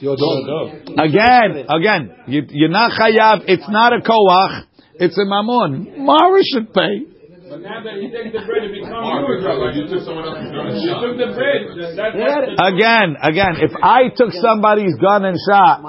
Your 0.01 0.17
dog. 0.17 0.89
Again, 0.99 1.67
again, 1.69 2.17
you, 2.27 2.43
you're 2.49 2.71
not 2.71 2.93
chayav. 2.93 3.45
It's 3.47 3.69
not 3.69 3.93
a 3.93 4.01
koach. 4.01 4.65
It's 4.95 5.19
a 5.19 5.25
mammon. 5.25 6.05
Morris 6.05 6.47
should 6.53 6.73
pay. 6.73 7.20
But 7.51 7.67
now 7.67 7.83
that 7.83 7.99
you 7.99 8.15
take 8.15 8.31
the 8.31 8.47
bread, 8.47 8.63
it 8.63 8.79
becomes 8.79 8.95
yours. 8.95 9.43
Like 9.43 9.75
you 9.75 9.91
took 9.91 10.07
someone 10.07 10.23
else's 10.23 10.55
gun 10.55 10.71
and 10.71 10.79
You 10.79 10.87
shot. 10.87 11.03
took 11.03 11.19
the 11.19 11.35
bread. 11.35 11.67
That, 11.99 12.15
that's 12.15 12.47
the 12.47 12.63
Again, 12.63 13.19
again, 13.19 13.59
if 13.59 13.75
I 13.75 14.07
took 14.15 14.31
somebody's 14.39 14.95
gun 15.03 15.27
and 15.27 15.35
shot, 15.35 15.83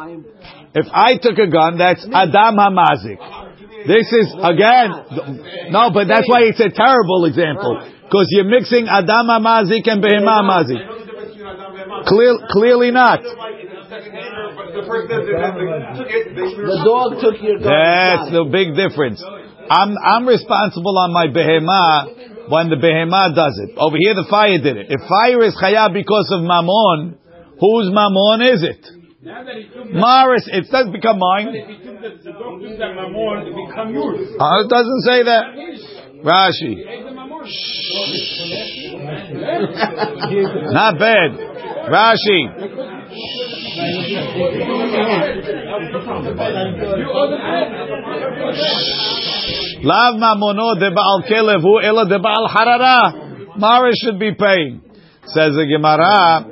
if 0.73 0.89
I 0.89 1.21
took 1.21 1.37
a 1.37 1.45
gun, 1.45 1.77
that's 1.77 2.01
Adam 2.09 2.57
Hamazik. 2.57 3.21
This 3.85 4.09
is, 4.09 4.33
again, 4.41 5.69
no, 5.69 5.93
but 5.93 6.09
that's 6.09 6.25
why 6.25 6.49
it's 6.49 6.57
a 6.57 6.73
terrible 6.73 7.29
example. 7.29 7.77
Because 8.09 8.25
you're 8.33 8.49
mixing 8.49 8.89
Adam 8.89 9.29
Hamazik 9.29 9.85
and 9.85 10.01
Behema 10.01 10.41
Hamazik. 10.41 10.81
Clear, 12.09 12.41
clearly 12.49 12.89
not. 12.89 13.21
The 13.21 13.29
dog 16.81 17.21
took 17.21 17.37
your 17.37 17.61
dog. 17.61 17.69
That's 17.69 18.33
the 18.33 18.49
big 18.49 18.73
difference. 18.73 19.21
I'm, 19.69 19.97
I'm 19.97 20.27
responsible 20.27 20.97
on 20.97 21.13
my 21.13 21.27
Behema 21.27 22.49
when 22.49 22.69
the 22.69 22.75
Behema 22.75 23.33
does 23.35 23.57
it. 23.63 23.77
Over 23.77 23.95
here 23.99 24.13
the 24.15 24.25
fire 24.29 24.57
did 24.57 24.75
it. 24.77 24.87
If 24.89 25.01
fire 25.07 25.43
is 25.43 25.55
Chayah 25.61 25.93
because 25.93 26.29
of 26.31 26.41
Mammon, 26.43 27.17
whose 27.59 27.91
Mammon 27.93 28.41
is 28.41 28.63
it? 28.63 28.85
now 29.21 29.43
that 29.43 29.55
he 29.55 29.65
took 29.69 29.85
the, 29.85 30.57
it 30.57 30.65
does 30.71 30.89
become 30.89 31.19
mine. 31.19 31.53
if 31.53 31.67
he 31.67 31.77
took 31.85 32.01
the, 32.01 32.09
the 32.23 32.31
dog 32.33 32.59
that 32.61 32.95
mammon, 32.97 33.45
it 33.45 33.53
become 33.69 33.93
yours. 33.93 34.27
Uh, 34.39 34.63
it 34.65 34.69
doesn't 34.69 35.01
say 35.05 35.21
that. 35.29 35.45
Rashi. 36.25 36.75
Take 36.81 37.05
the 37.05 37.11
mammon. 37.13 37.29
Not 40.73 40.97
bad. 40.97 41.37
Rashi. 41.89 42.41
Lav 49.83 50.15
mamono 50.15 50.75
de 50.79 50.91
baal 50.91 51.23
kelev 51.27 51.61
hu 51.61 51.79
ela 51.81 52.05
de 52.05 52.19
baal 52.19 52.47
harara. 52.47 53.57
Mara 53.57 53.91
should 53.95 54.19
be 54.19 54.33
paying. 54.33 54.81
Says 55.25 55.53
the 55.55 55.65
Gemara, 55.65 56.45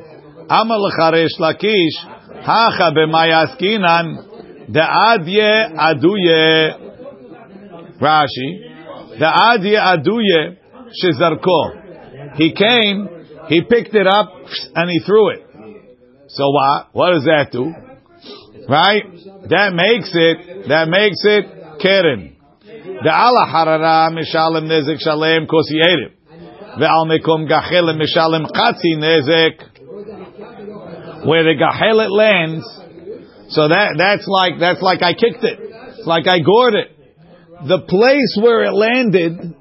Amal 0.50 0.92
charesh 0.98 1.38
lakish, 1.40 1.98
hacha 2.44 2.92
b'mayaskinan, 2.92 4.72
de 4.72 4.82
adye 4.82 5.70
aduye. 5.78 6.74
Rashi, 8.02 8.50
de 9.20 9.26
adye 9.26 9.78
aduye 9.78 10.58
shezarko. 11.04 12.36
He 12.36 12.54
came, 12.54 13.08
he 13.48 13.62
picked 13.62 13.94
it 13.94 14.08
up, 14.08 14.32
and 14.76 14.90
he 14.90 15.00
threw 15.06 15.30
it. 15.30 15.46
So 16.30 16.50
what? 16.50 16.90
What 16.94 17.12
does 17.12 17.26
that 17.26 17.52
do? 17.52 17.74
Right? 18.68 19.04
That 19.50 19.74
makes 19.74 20.12
it, 20.14 20.68
that 20.68 20.88
makes 20.90 21.18
it 21.24 21.80
keren. 21.82 22.39
The 23.02 23.14
ala 23.14 23.46
harara 23.48 24.10
mishalem 24.12 24.66
nezek 24.68 25.00
shalem 25.00 25.44
because 25.44 25.70
he 25.70 25.80
ate 25.80 26.00
it. 26.08 26.14
The 26.80 26.86
al 26.86 27.06
mekom 27.06 27.48
gachelem 27.48 27.98
mishalem 28.02 28.46
chatzi 28.50 28.98
nezek. 28.98 29.66
Where 31.26 31.44
the 31.44 31.56
gachelet 31.60 32.10
lands, 32.10 32.66
so 33.50 33.68
that 33.68 33.96
that's 33.98 34.26
like 34.28 34.60
that's 34.60 34.82
like 34.82 35.02
I 35.04 35.14
kicked 35.14 35.44
it. 35.44 35.60
It's 35.98 36.08
like 36.08 36.28
I 36.28 36.40
gored 36.40 36.76
it. 36.76 36.96
The 37.68 37.80
place 37.80 38.38
where 38.42 38.64
it 38.64 38.72
landed, 38.72 39.56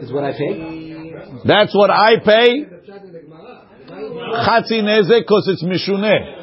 Is 0.00 0.12
what 0.12 0.24
I 0.24 0.32
pay. 0.32 1.14
that's 1.44 1.74
what 1.74 1.90
I 1.90 2.18
pay. 2.24 2.66
Chatzi 4.46 4.82
nezek 4.82 5.22
because 5.22 5.46
it's 5.48 5.62
mishuneh. 5.62 6.40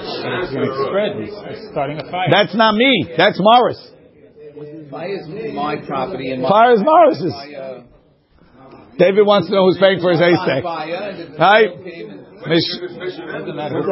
It's 0.00 0.52
going 0.52 0.86
spread. 0.88 1.16
He's 1.20 1.34
he's 1.58 1.70
starting 1.70 1.98
a 1.98 2.10
fire. 2.10 2.28
That's 2.30 2.54
not 2.54 2.74
me. 2.74 3.14
That's 3.16 3.38
Morris. 3.40 3.78
Fire 4.90 5.08
is 5.08 5.54
my 5.54 5.76
property 5.86 6.30
and 6.32 6.42
my 6.42 6.48
fire 6.48 6.72
is 6.72 6.80
Morris's. 6.82 7.34
Uh, 7.34 7.82
David 8.98 9.26
wants 9.26 9.48
to 9.48 9.54
know 9.54 9.66
who's 9.66 9.78
paying 9.78 10.00
for 10.00 10.10
his 10.10 10.20
haystack. 10.20 10.64
Right? 10.64 11.70
Mish- 12.48 12.72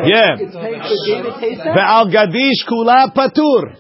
yeah. 0.09 0.37
The 0.41 1.85
Al 1.85 2.09
Gadish 2.09 2.65
Kula 2.67 3.13
Patur. 3.15 3.77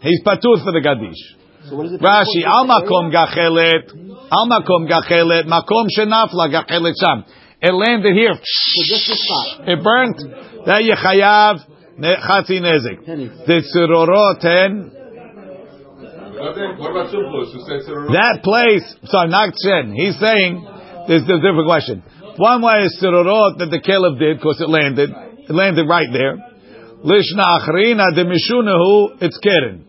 He's 0.00 0.22
Patur 0.24 0.62
for 0.62 0.72
the 0.72 0.80
Gadish. 0.80 1.20
So 1.68 1.76
Rashi, 1.76 2.44
Al 2.46 2.66
Makom 2.66 3.10
Gachelet, 3.12 3.90
Al 4.30 4.46
Makom 4.48 4.88
Gachelet, 4.88 5.44
Makom 5.44 5.86
Shenafla 5.96 6.48
Gachelet 6.50 6.94
Sham. 6.98 7.24
It 7.60 7.72
landed 7.72 8.14
here. 8.14 8.34
It 9.66 9.82
burnt. 9.82 10.18
That 10.66 10.82
Yechayav 10.82 11.66
Chatzi 11.98 12.60
Nezek. 12.60 13.46
The 13.46 13.62
Tsuroro 13.74 14.40
10 14.40 15.01
that 16.42 18.40
place. 18.42 18.96
Sorry, 19.04 19.28
not 19.28 19.54
Chen. 19.54 19.94
He's 19.94 20.18
saying 20.18 20.66
there's 21.06 21.22
a 21.22 21.38
different 21.38 21.66
question. 21.66 22.02
One 22.36 22.62
way 22.62 22.84
is 22.84 22.98
tzirorot 23.00 23.58
that 23.58 23.70
the 23.70 23.78
kelev 23.78 24.18
did 24.18 24.38
because 24.38 24.60
it 24.60 24.68
landed. 24.68 25.10
It 25.10 25.52
landed 25.52 25.86
right 25.86 26.08
there. 26.12 26.36
Lishna 27.04 27.44
achrina 27.60 28.14
de 28.14 28.24
mishunahu. 28.24 29.22
It's 29.22 29.38
keren. 29.38 29.84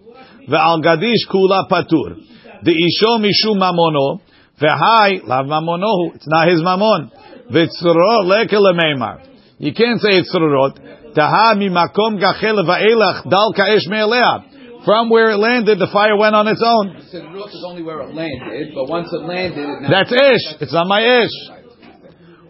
Ve'al 0.50 0.84
gadish 0.84 1.26
kula 1.32 1.68
patur. 1.70 2.18
The 2.64 2.72
isho 2.72 3.20
mishum 3.20 3.58
mamono. 3.58 4.22
Ve'hai 4.62 5.24
lav 5.26 5.46
mamonohu. 5.46 6.16
It's 6.16 6.28
not 6.28 6.48
his 6.50 6.62
mamon. 6.62 7.12
Ve'tzirorot 7.50 8.26
leke 8.30 8.54
lemeimar. 8.54 9.22
You 9.58 9.74
can't 9.74 10.00
say 10.02 10.18
it's 10.20 10.32
tzirorot. 10.36 10.78
Taha 11.16 11.56
mi 11.56 11.70
makom 11.70 12.20
gachel 12.22 12.64
va'elach 12.66 13.24
dal 13.30 13.54
ka'esh 13.56 13.88
me'elea. 13.88 14.53
From 14.86 15.10
where 15.10 15.32
it 15.32 15.38
landed, 15.38 15.80
the 15.80 15.88
fire 15.92 16.18
went 16.18 16.36
on 16.36 16.48
its 16.48 16.62
own. 16.64 17.00
So 17.12 17.20
the 17.20 17.30
roof 17.32 17.48
is 17.48 17.64
only 17.66 17.84
where 17.84 18.02
it 18.02 18.14
landed, 18.14 18.76
but 18.76 18.90
once 18.90 19.08
it 19.12 19.24
landed, 19.24 19.64
it 19.64 19.90
That's 19.90 20.12
ish. 20.12 20.62
It's 20.62 20.74
not 20.74 20.88
my 20.88 21.00
ish. 21.00 21.36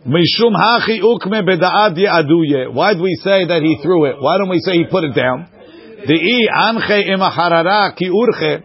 Mishum 0.06 0.52
hachi 0.52 1.00
ukme 1.00 1.46
beda'ad 1.46 1.96
ye'aduye. 1.96 2.74
Why 2.74 2.94
do 2.94 3.02
we 3.04 3.16
say 3.24 3.46
that 3.46 3.62
he 3.62 3.80
threw 3.82 4.06
it? 4.06 4.16
Why 4.20 4.38
don't 4.38 4.50
we 4.50 4.60
say 4.60 4.74
he 4.74 4.86
put 4.90 5.04
it 5.04 5.16
down? 5.16 5.48
Anche 6.04 7.08
imacharara 7.08 7.96
ki 7.96 8.10
urche. 8.10 8.64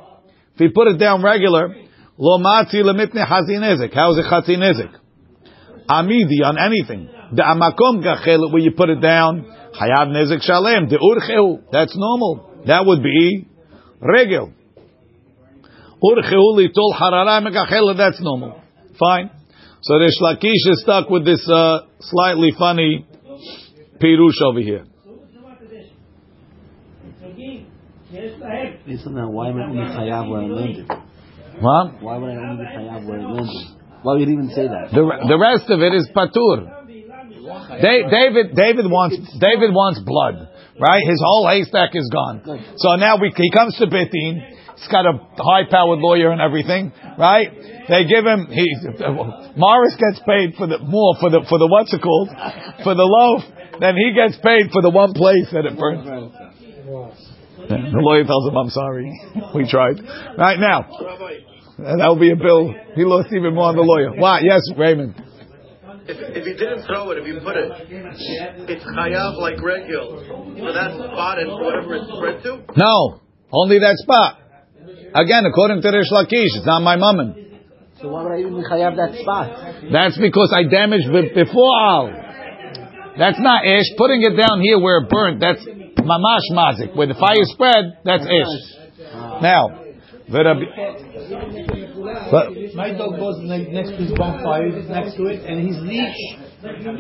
If 0.55 0.59
he 0.59 0.69
put 0.71 0.89
it 0.89 0.99
down 0.99 1.23
regular, 1.23 1.75
lo 2.19 2.39
lemitne 2.39 3.25
hazinezek. 3.25 3.95
How 3.95 4.13
is 4.13 4.19
it 4.19 4.27
chazinezek? 4.27 4.95
Amidi 5.89 6.43
on 6.45 6.59
anything. 6.59 7.09
The 7.33 7.43
amakom 7.43 8.03
gachel 8.03 8.53
where 8.53 8.63
you 8.63 8.73
put 8.73 8.89
it 8.89 9.01
down. 9.01 9.45
Hayav 9.79 10.09
nezek 10.09 10.43
shalem. 10.43 10.89
The 10.89 10.97
urcheu. 10.97 11.71
That's 11.71 11.95
normal. 11.97 12.63
That 12.67 12.85
would 12.85 13.03
be 13.03 13.48
regel. 14.01 14.53
Urcheu 16.03 16.57
litol 16.57 16.93
harara 16.95 17.41
megachel. 17.43 17.97
That's 17.97 18.21
normal. 18.21 18.61
Fine. 18.99 19.31
So 19.83 19.95
Rish 19.95 20.19
Lakish 20.21 20.65
is 20.73 20.83
stuck 20.83 21.09
with 21.09 21.25
this 21.25 21.49
uh, 21.49 21.81
slightly 22.01 22.53
funny 22.59 23.07
pirush 24.01 24.41
over 24.45 24.61
here. 24.61 24.85
Listen 28.87 29.15
now, 29.15 29.31
why 29.31 29.51
would 29.51 29.61
I 29.61 29.67
only 29.67 29.85
chayav 29.85 30.31
where 30.31 30.43
it 30.43 30.51
landed? 30.51 30.89
What? 31.61 32.03
Why 32.03 32.17
would 32.17 32.31
I 32.31 32.37
only 32.37 32.65
be 32.65 32.71
chayav 32.71 33.07
where 33.07 33.19
it 33.19 33.23
landed? 33.23 33.77
Why 34.03 34.13
would 34.15 34.29
you 34.29 34.33
even 34.33 34.49
say 34.51 34.67
that? 34.67 34.91
The, 34.91 35.05
the 35.29 35.39
rest 35.39 35.69
of 35.69 35.81
it 35.81 35.95
is 35.95 36.09
patur. 36.17 36.73
Da- 37.83 38.09
David, 38.09 38.55
David 38.57 38.87
wants, 38.87 39.17
David 39.39 39.71
wants 39.73 40.01
blood, 40.01 40.49
right? 40.81 41.03
His 41.07 41.21
whole 41.23 41.49
haystack 41.49 41.91
is 41.95 42.09
gone. 42.13 42.43
So 42.77 42.97
now 42.97 43.17
we, 43.21 43.33
he 43.37 43.51
comes 43.51 43.77
to 43.77 43.87
Bitin. 43.87 44.41
He's 44.79 44.89
got 44.89 45.07
a 45.07 45.19
high-powered 45.37 45.99
lawyer 45.99 46.31
and 46.31 46.41
everything, 46.41 46.93
right? 47.19 47.51
They 47.89 48.05
give 48.05 48.25
him. 48.25 48.47
He, 48.47 48.67
Morris 49.57 49.97
gets 49.99 50.21
paid 50.27 50.55
for 50.57 50.67
the 50.69 50.79
more 50.79 51.17
for 51.19 51.31
the 51.31 51.43
for 51.49 51.59
the 51.59 51.67
what's 51.67 51.93
it 51.93 52.01
called 52.01 52.29
for 52.85 52.95
the 52.95 53.03
loaf. 53.03 53.43
Then 53.81 53.97
he 53.97 54.13
gets 54.15 54.37
paid 54.39 54.71
for 54.71 54.83
the 54.83 54.91
one 54.91 55.15
place 55.15 55.51
that 55.53 55.67
it 55.67 55.77
burned. 55.79 56.07
The 57.59 57.99
lawyer 57.99 58.25
tells 58.25 58.47
him, 58.47 58.57
"I'm 58.57 58.71
sorry, 58.71 59.11
we 59.55 59.69
tried." 59.69 59.99
Right 60.39 60.61
now, 60.61 60.87
that 61.79 62.07
will 62.07 62.21
be 62.21 62.31
a 62.31 62.37
bill. 62.37 62.73
He 62.95 63.05
lost 63.05 63.33
even 63.35 63.55
more 63.55 63.71
on 63.71 63.77
the 63.77 63.83
lawyer. 63.83 64.15
Why? 64.15 64.41
Yes, 64.43 64.63
Raymond. 64.77 65.15
If, 66.09 66.17
if 66.41 66.45
you 66.47 66.57
didn't 66.57 66.89
throw 66.89 67.11
it, 67.13 67.19
if 67.19 67.27
you 67.29 67.37
put 67.45 67.57
it, 67.57 67.69
it's 67.69 68.85
chayav 68.97 69.37
like 69.37 69.61
regular 69.61 70.25
for 70.25 70.73
that 70.73 70.97
spot 70.97 71.39
and 71.39 71.53
whatever 71.53 72.01
it's 72.01 72.09
spread 72.09 72.43
to. 72.49 72.65
No, 72.81 73.21
only 73.53 73.79
that 73.81 73.97
spot. 74.01 74.41
Again, 75.15 75.45
according 75.45 75.83
to 75.83 75.89
Rish 75.93 76.09
Lakish, 76.09 76.57
it's 76.57 76.65
not 76.65 76.81
my 76.81 76.97
mammon. 76.97 77.61
So 78.01 78.09
why 78.09 78.23
would 78.25 78.33
I 78.33 78.41
even 78.41 78.57
be 78.57 78.65
chayav 78.65 78.97
that 78.97 79.21
spot? 79.21 79.93
That's 79.93 80.17
because 80.17 80.49
I 80.57 80.65
damaged 80.65 81.13
be- 81.13 81.45
before 81.45 81.77
al. 81.77 82.09
That's 83.19 83.41
not 83.41 83.67
ish. 83.67 83.93
Putting 83.99 84.23
it 84.23 84.33
down 84.33 84.63
here 84.63 84.81
where 84.81 85.05
it 85.05 85.11
burnt, 85.11 85.41
that's 85.41 85.61
mamash 85.61 86.49
mazik. 86.57 86.97
Where 86.97 87.07
the 87.07 87.21
fire 87.21 87.45
spread, 87.53 87.99
that's 88.05 88.25
ish. 88.25 88.55
Ah. 89.13 89.41
Now, 89.43 89.65
V'Rabbi- 89.69 89.88
but 89.88 89.88
My 90.29 90.43
dog 92.93 93.17
goes 93.17 93.41
next 93.41 93.89
to 93.91 93.97
his 93.97 94.13
bonfire, 94.13 94.69
next 94.69 95.17
to 95.17 95.25
it, 95.25 95.41
and 95.41 95.67
his 95.67 95.81
leash 95.81 96.37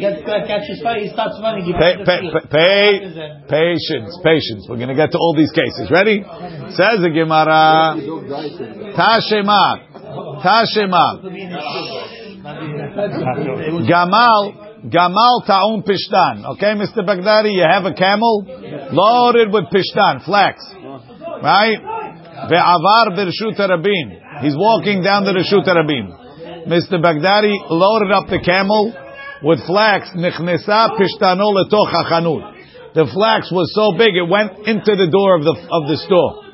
gets 0.01 0.25
uh, 0.25 0.47
catches 0.47 0.81
fire. 0.83 1.01
He 1.01 1.11
starts 1.13 1.39
running. 1.43 1.65
He 1.65 1.75
pay, 1.75 1.97
pay, 2.07 2.21
pay, 2.49 3.01
patience, 3.49 4.19
patience. 4.25 4.67
We're 4.69 4.79
going 4.81 4.89
to 4.89 4.95
get 4.95 5.13
to 5.13 5.19
all 5.19 5.35
these 5.37 5.53
cases. 5.53 5.91
Ready? 5.91 6.25
Says 6.73 7.01
the 7.05 7.11
Gemara, 7.13 7.97
Tashema, 8.97 9.83
Tashema, 10.41 11.21
Gamal, 13.85 14.57
Gamal 14.89 15.45
Ta'un 15.47 15.83
Pishtan. 15.83 16.47
Okay, 16.57 16.73
Mr. 16.81 17.05
Baghdadi, 17.05 17.53
you 17.53 17.67
have 17.69 17.85
a 17.85 17.93
camel 17.93 18.47
loaded 18.91 19.53
with 19.53 19.65
Pishtan, 19.65 20.23
flax. 20.25 20.65
Right? 21.43 21.79
Ve'avar 22.47 23.19
Birshut 23.19 23.59
Rabim. 23.59 24.43
He's 24.43 24.55
walking 24.55 25.03
down 25.03 25.25
the 25.25 25.35
Rishut 25.35 25.67
Rabim. 25.67 26.69
Mr. 26.69 27.03
Baghdadi 27.03 27.55
loaded 27.71 28.13
up 28.13 28.29
the 28.29 28.39
camel 28.45 28.95
with 29.43 29.59
flax. 29.67 30.11
Nichnesa 30.15 30.95
Pishtano 30.95 31.51
letoch 31.51 31.91
hachanut. 31.91 32.55
The 32.95 33.07
flax 33.13 33.51
was 33.51 33.75
so 33.75 33.99
big 33.99 34.15
it 34.15 34.29
went 34.29 34.67
into 34.67 34.95
the 34.95 35.11
door 35.11 35.37
of 35.37 35.43
the 35.45 35.55
of 35.55 35.83
the 35.91 35.99
store. 36.07 36.45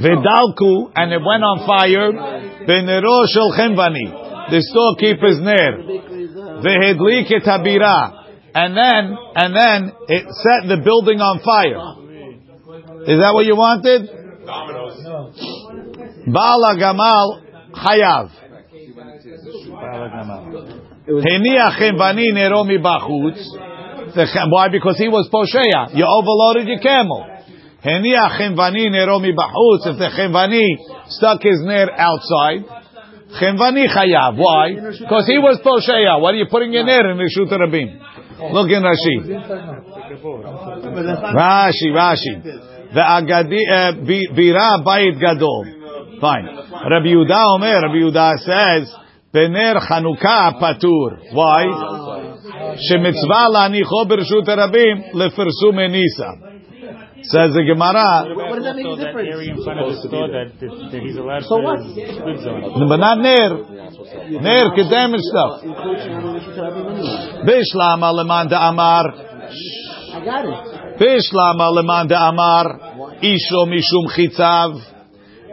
Vidalku, 0.00 0.92
and 0.94 1.12
it 1.12 1.22
went 1.22 1.42
on 1.42 1.66
fire. 1.66 2.12
Benero 2.64 3.26
shel. 3.28 3.50
The 4.50 4.60
storekeeper's 4.64 5.40
ner. 5.40 5.82
Vehedlik 6.62 7.30
et 7.30 7.44
habira. 7.44 8.24
And 8.54 8.76
then, 8.76 9.16
and 9.36 9.54
then 9.54 9.92
it 10.08 10.24
set 10.24 10.68
the 10.68 10.80
building 10.82 11.20
on 11.20 11.40
fire. 11.44 11.98
Is 13.06 13.18
that 13.20 13.32
what 13.34 13.44
you 13.44 13.56
wanted? 13.56 14.17
Bala 16.26 16.74
Gamal 16.76 17.42
Hayav. 17.72 18.30
Why? 24.50 24.68
Because 24.68 24.98
he 24.98 25.08
was 25.08 25.28
posheya. 25.32 25.94
You 25.96 26.04
overloaded 26.04 26.66
your 26.68 26.80
camel. 26.80 27.24
Heniach 27.84 28.38
chemvani 28.40 28.90
nero 28.90 29.18
mi. 29.18 29.28
If 29.28 29.98
the 29.98 30.10
chemvani 30.16 30.76
stuck 31.08 31.42
his 31.42 31.62
ner 31.62 31.90
outside, 31.92 32.64
chemvani 33.40 33.86
chayav. 33.86 34.36
Why? 34.36 34.74
Because 34.74 35.26
he 35.26 35.38
was 35.38 35.60
posheya. 35.64 36.20
What 36.20 36.34
are 36.34 36.38
you 36.38 36.46
putting 36.50 36.72
your 36.72 36.84
ner 36.84 37.10
in 37.10 37.18
Rishut 37.18 37.50
Rabim? 37.52 37.98
Look 38.52 38.70
in 38.70 38.82
Rashi. 38.82 39.20
Rashi, 41.34 41.92
Rashi. 41.92 42.77
Bira 42.94 44.84
bayit 44.84 45.18
gadol. 45.20 45.64
Fine. 46.20 46.46
Rabbi 46.90 47.08
Yuda 47.08 47.54
Omer, 47.54 47.80
Rabbi 47.82 47.98
Yuda 48.02 48.38
says, 48.38 48.94
Pener 49.32 49.76
Chanukah 49.80 50.58
patur. 50.58 51.18
Why? 51.32 51.64
Shemitzvah 52.90 53.48
la'anicho 53.52 54.06
bershut 54.08 54.48
rabim 54.48 55.12
lefersum 55.14 55.76
enisa. 55.78 56.30
Says 57.20 57.52
the 57.52 57.62
Gemara. 57.66 58.32
What 58.34 58.56
does 58.56 58.64
that 58.64 58.76
make 58.76 58.86
a 58.86 58.96
difference? 58.96 59.28
He's 61.02 61.16
allowed 61.16 61.42
so 61.44 61.58
what? 61.58 61.80
But 62.88 62.96
not 62.96 63.18
Ner. 63.18 63.58
Ner 64.40 64.70
could 64.74 64.88
damage 64.88 65.20
stuff. 65.22 65.62
Bishlam 67.44 68.02
aleman 68.02 68.48
da 68.48 68.68
amar. 68.70 69.04
I 69.10 70.24
got 70.24 70.44
it. 70.46 70.77
Amar. 72.18 72.66
Isho 73.22 73.70
mishum 73.70 74.10
chitzav. 74.10 74.82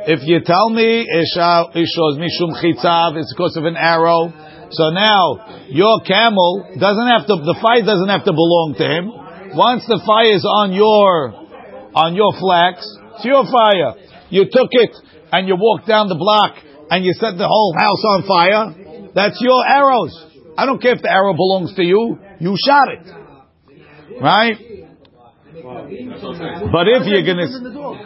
If 0.08 0.22
you 0.24 0.42
tell 0.42 0.70
me 0.70 1.06
Isho's 1.06 2.18
mishum 2.18 2.58
chitzav, 2.58 3.16
it's 3.18 3.34
because 3.34 3.56
of 3.56 3.66
an 3.66 3.78
arrow. 3.78 4.34
So 4.72 4.90
now, 4.90 5.66
your 5.70 6.02
camel 6.02 6.74
doesn't 6.80 7.08
have 7.08 7.28
to, 7.28 7.36
the 7.46 7.58
fire 7.62 7.86
doesn't 7.86 8.10
have 8.10 8.26
to 8.26 8.34
belong 8.34 8.74
to 8.78 8.86
him. 8.86 9.06
Once 9.56 9.86
the 9.88 10.02
fire 10.06 10.34
is 10.34 10.44
on 10.44 10.74
your, 10.74 11.34
on 11.94 12.16
your 12.16 12.34
flax, 12.34 12.82
it's 13.16 13.26
your 13.26 13.46
fire. 13.46 14.02
You 14.30 14.46
took 14.52 14.70
it 14.72 14.92
and 15.32 15.48
you 15.48 15.56
walked 15.58 15.88
down 15.88 16.10
the 16.10 16.18
block 16.18 16.58
and 16.90 17.06
you 17.06 17.14
set 17.14 17.38
the 17.38 17.48
whole 17.48 17.74
house 17.78 18.04
on 18.04 18.26
fire. 18.26 19.12
That's 19.14 19.40
your 19.42 19.62
arrows. 19.64 20.12
I 20.58 20.66
don't 20.66 20.82
care 20.82 20.94
if 20.94 21.04
the 21.04 21.12
arrow 21.12 21.34
belongs 21.34 21.76
to 21.76 21.84
you. 21.84 22.18
You 22.40 22.56
shot 22.66 22.88
it. 22.90 24.22
Right? 24.22 24.58
But 25.64 26.88
if 26.88 27.08
you're 27.08 27.24
gonna, 27.26 27.48
In 27.48 27.64
the 27.64 27.72
dog. 27.74 27.98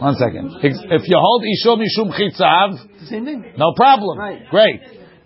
one 0.00 0.14
second. 0.16 0.56
If 0.62 1.02
you 1.08 1.16
hold 1.18 1.42
Ishom 1.44 1.78
Mishum 1.82 2.10
Chitzav, 2.12 2.74
It's 2.74 3.00
the 3.00 3.06
same 3.06 3.24
thing. 3.24 3.52
no 3.58 3.72
problem. 3.76 4.18
Right. 4.18 4.48
Great. 4.50 4.80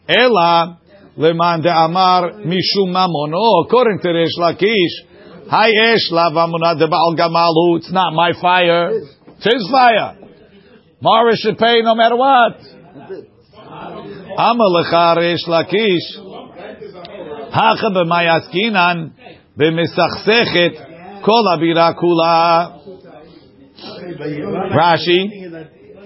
Ela 0.08 0.78
leman 1.16 1.62
de 1.62 1.70
amar 1.70 2.32
mishum 2.44 2.90
mamono. 2.92 3.64
According 3.66 4.00
to 4.02 4.10
Rish 4.10 4.36
Lakish, 4.38 5.48
hi 5.50 5.70
esh 5.70 6.10
la 6.10 6.30
vamuna 6.30 6.78
de 6.78 6.88
baal 6.88 7.14
gamalu. 7.16 7.78
It's 7.78 7.92
not 7.92 8.12
my 8.14 8.32
fire. 8.40 8.90
It's 8.90 9.44
his 9.44 9.68
fire. 9.70 10.16
Morris 11.00 11.40
should 11.40 11.58
pay 11.58 11.82
no 11.82 11.94
matter 11.94 12.16
what. 12.16 12.58
Amalecha 14.36 15.16
Rish 15.16 15.44
Lakish. 15.46 16.24
Hacha 17.52 17.90
b'mayaskinan 17.94 19.12
b'misachsechet 19.56 20.87
Kol 21.24 21.44
abira 21.54 21.94
kula. 21.94 22.78
Rashi. 24.74 25.48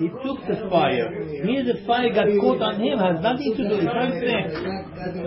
He 0.03 0.09
took 0.09 0.41
the 0.49 0.67
fire. 0.73 1.15
Here 1.47 1.63
the 1.63 1.85
fire 1.87 2.11
got 2.11 2.27
caught 2.41 2.59
on 2.65 2.81
him, 2.81 2.99
has 2.99 3.21
nothing 3.23 3.55
to 3.55 3.63
do 3.69 3.77
with 3.77 3.93
him. 3.93 4.45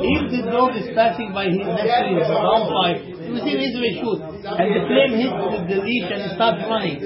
If 0.04 0.22
the 0.34 0.42
dog 0.52 0.76
is 0.76 0.90
passing 0.92 1.32
by 1.32 1.48
his 1.48 1.64
next 1.64 1.86
to 1.86 2.12
his 2.12 2.28
own 2.34 2.64
fire, 2.74 2.98
you 2.98 3.38
see 3.46 3.56
his 3.56 3.72
shoot, 4.02 4.20
and 4.20 4.68
the 4.76 4.82
flame 4.90 5.14
hits 5.22 5.38
the, 5.70 5.78
leash 5.80 6.10
and 6.12 6.22
it 6.28 6.32
starts 6.34 6.66
running. 6.66 6.98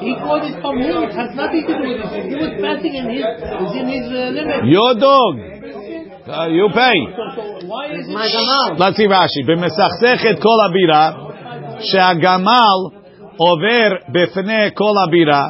He 0.00 0.10
caught 0.16 0.48
it 0.48 0.58
from 0.58 0.80
him, 0.80 1.06
it 1.06 1.14
has 1.14 1.30
nothing 1.36 1.62
to 1.68 1.74
do 1.76 1.86
with 1.92 2.02
him. 2.02 2.24
He 2.24 2.36
was 2.40 2.52
passing 2.58 2.94
in 2.96 3.06
his, 3.06 3.24
within 3.62 3.86
his 3.94 4.06
uh, 4.10 4.34
limit. 4.34 4.64
Your 4.66 4.90
dog! 4.96 5.32
Uh, 6.24 6.48
you 6.48 6.66
pay. 6.72 6.98
So, 7.14 7.24
so 7.36 7.68
why 7.68 7.92
is 7.92 8.08
it? 8.08 8.80
Let's 8.80 8.96
see 8.96 9.06
Rashi. 9.06 9.44
B'mesachsechet 9.44 10.40
kol 10.40 10.58
abira. 10.66 11.33
שהגמל 11.79 12.79
עובר 13.37 13.95
בפני 14.09 14.69
כל 14.73 14.93
הבירה 15.07 15.47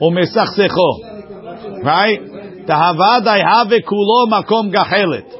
ומסכסכו. 0.00 0.90
Right? 1.82 2.20
תהווה 2.66 3.20
דיה 3.24 3.62
וכולו 3.70 4.38
מקום 4.38 4.70
גחלת. 4.70 5.34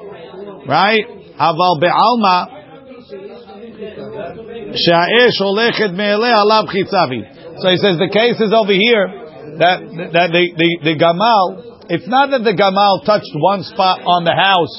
Right? 0.66 1.22
אבל 1.38 1.72
בעלמא, 1.80 2.44
שהאש 4.74 5.40
הולכת 5.40 5.90
מאליה 5.96 6.36
עליו 6.42 6.64
חיצבי. 6.66 7.22
So 7.56 7.68
he 7.68 7.76
says 7.76 7.98
the 7.98 8.08
case 8.08 8.40
is 8.40 8.52
over 8.52 8.72
here 8.72 9.06
that 9.58 9.78
that 10.14 10.28
the, 10.32 10.44
the, 10.56 10.70
the 10.88 10.94
gamal, 10.96 11.46
it's 11.88 12.08
not 12.08 12.30
that 12.30 12.42
the 12.42 12.54
gamal 12.54 13.04
touched 13.04 13.34
one 13.34 13.62
spot 13.62 14.00
on 14.04 14.24
the 14.24 14.34
house 14.34 14.76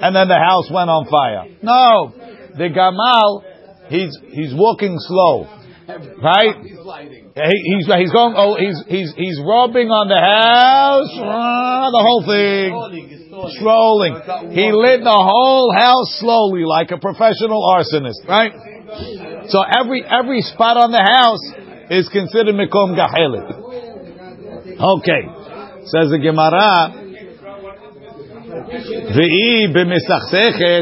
and 0.00 0.14
then 0.14 0.28
the 0.28 0.38
house 0.38 0.70
went 0.70 0.90
on 0.90 1.06
fire. 1.06 1.44
No, 1.62 2.12
the 2.56 2.68
gamal, 2.70 3.42
he's 3.89 4.17
he's 4.31 4.53
walking 4.53 4.97
slow, 4.99 5.47
right? 6.21 6.55
He, 6.61 7.57
he's 7.75 7.85
he's 7.85 8.11
going. 8.11 8.33
Oh, 8.37 8.55
he's 8.55 8.77
he's 8.87 9.13
he's 9.15 9.39
rubbing 9.41 9.89
on 9.89 10.07
the 10.07 10.21
house, 10.21 11.13
ah, 11.17 11.89
the 11.89 12.03
whole 12.05 12.23
thing, 12.25 12.73
strolling. 13.57 14.13
He 14.53 14.71
lit 14.71 15.01
the 15.03 15.09
whole 15.11 15.73
house 15.73 16.19
slowly, 16.19 16.65
like 16.65 16.91
a 16.91 16.97
professional 16.97 17.61
arsonist, 17.65 18.25
right? 18.27 18.53
So 19.49 19.61
every 19.61 20.03
every 20.05 20.41
spot 20.41 20.77
on 20.77 20.91
the 20.91 21.01
house 21.01 21.41
is 21.89 22.09
considered 22.09 22.55
mekom 22.55 22.95
gahelit. 22.97 23.49
Okay, 24.79 25.21
says 25.85 26.09
the 26.11 26.19
Gemara. 26.21 27.09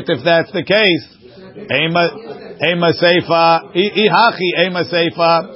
If 0.10 0.24
that's 0.24 0.52
the 0.52 0.64
case, 0.64 1.08
ema 2.62 2.94
seifa, 2.94 3.62
ihachi 3.74 4.54
ema 4.66 4.84
seifa, 4.84 5.50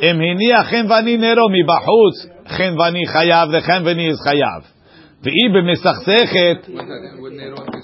im 0.00 0.18
hiniach 0.20 0.70
chenvani 0.70 1.18
nero 1.18 1.48
mibachutz, 1.48 2.26
chenvani 2.56 3.04
chayav, 3.06 3.50
the 3.50 3.60
chenvani 3.60 4.10
is 4.10 4.20
chayav. 4.26 4.64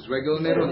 Regular 0.08 0.40
nero, 0.40 0.66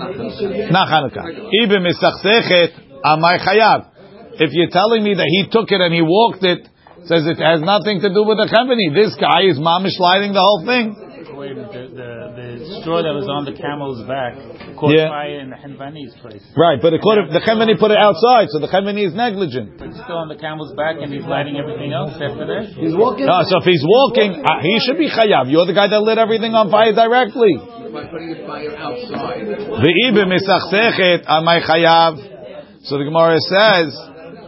not 0.70 0.88
Hanukkah. 0.88 1.24
I 1.26 1.66
b'misachsechet, 1.66 2.72
amai 3.04 3.38
chayav. 3.44 3.86
If 4.34 4.52
you're 4.52 4.70
telling 4.70 5.02
me 5.04 5.14
that 5.14 5.26
he 5.26 5.48
took 5.50 5.70
it 5.70 5.80
and 5.80 5.92
he 5.92 6.02
walked 6.02 6.44
it, 6.44 6.68
says 7.04 7.26
it 7.26 7.38
has 7.38 7.60
nothing 7.60 8.00
to 8.00 8.08
do 8.08 8.24
with 8.24 8.38
the 8.38 8.46
chenvani. 8.46 8.94
This 8.94 9.14
guy 9.18 9.42
is 9.50 9.58
mamish 9.58 9.98
lighting 9.98 10.32
the 10.32 10.40
whole 10.40 10.64
thing. 10.64 10.94
Wait, 11.42 11.58
the, 11.58 11.90
the, 11.90 12.10
the 12.38 12.48
straw 12.78 13.02
that 13.02 13.10
was 13.10 13.26
on 13.26 13.42
the 13.42 13.50
camel's 13.50 13.98
back 14.06 14.38
caught 14.78 14.94
Yeah. 14.94 15.10
fire 15.10 15.42
in 15.42 15.50
the 15.50 15.58
Henvani's 15.58 16.14
place. 16.22 16.38
Right, 16.54 16.78
but 16.78 16.94
it 16.94 17.02
could 17.02 17.18
have, 17.18 17.34
the 17.34 17.42
chenvani 17.42 17.74
put 17.82 17.90
it 17.90 17.98
outside, 17.98 18.46
so 18.54 18.62
the 18.62 18.70
chenvani 18.70 19.02
is 19.02 19.10
negligent. 19.10 19.74
But 19.74 19.90
it's 19.90 19.98
still 20.06 20.22
on 20.22 20.30
the 20.30 20.38
camel's 20.38 20.70
back 20.78 21.02
and 21.02 21.10
he's 21.10 21.26
lighting 21.26 21.58
everything 21.58 21.90
else 21.90 22.14
after 22.14 22.46
that? 22.46 22.78
He's 22.78 22.94
walking. 22.94 23.26
No, 23.26 23.42
so 23.42 23.58
if 23.58 23.66
he's 23.66 23.82
walking, 23.82 24.38
uh, 24.38 24.62
he 24.62 24.78
should 24.86 25.02
be 25.02 25.10
chayav. 25.10 25.50
You're 25.50 25.66
the 25.66 25.74
guy 25.74 25.90
that 25.90 25.98
lit 25.98 26.22
everything 26.22 26.54
on 26.54 26.70
fire 26.70 26.94
directly. 26.94 27.58
By 27.58 28.06
putting 28.06 28.38
a 28.38 28.46
fire 28.46 28.78
outside. 28.78 29.42
Ve'ibe 29.82 30.22
misachsechet 30.22 31.26
amay 31.26 31.58
chayav. 31.66 32.86
So 32.86 33.02
the 33.02 33.04
Gemara 33.10 33.42
says, 33.50 33.90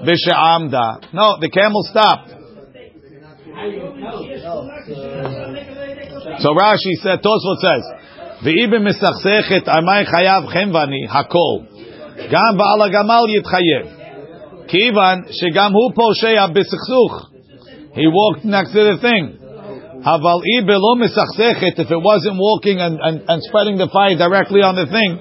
b'she'amda. 0.07 1.11
No, 1.11 1.43
the 1.43 1.51
camel 1.51 1.83
stopped. 1.91 2.31
So 6.25 6.55
Rashi 6.55 6.97
said, 7.03 7.21
Tosfot 7.21 7.61
says, 7.61 7.85
ve'ibe 8.45 8.81
misachsechet 8.81 9.69
amay 9.69 10.09
chayav 10.09 10.49
chemvani 10.49 11.07
hakol. 11.07 11.69
Gam 12.31 12.57
ba'al 12.57 12.89
gamal 12.89 13.29
yitchayev. 13.29 14.65
Kivan 14.67 15.29
shegam 15.29 15.73
hu 15.73 15.93
posheya 15.93 16.49
b'sichsuch. 16.55 17.31
He 17.95 18.07
walked 18.07 18.45
next 18.45 18.73
to 18.73 18.85
the 18.85 18.99
thing. 19.01 19.39
Belo 20.05 20.97
misachsechet, 20.97 21.79
if 21.79 21.91
it 21.91 22.01
wasn't 22.01 22.37
walking 22.39 22.81
and, 22.81 22.99
and, 23.01 23.25
and 23.29 23.43
spreading 23.43 23.77
the 23.77 23.89
fire 23.93 24.17
directly 24.17 24.63
on 24.63 24.77
the 24.77 24.87
thing, 24.87 25.19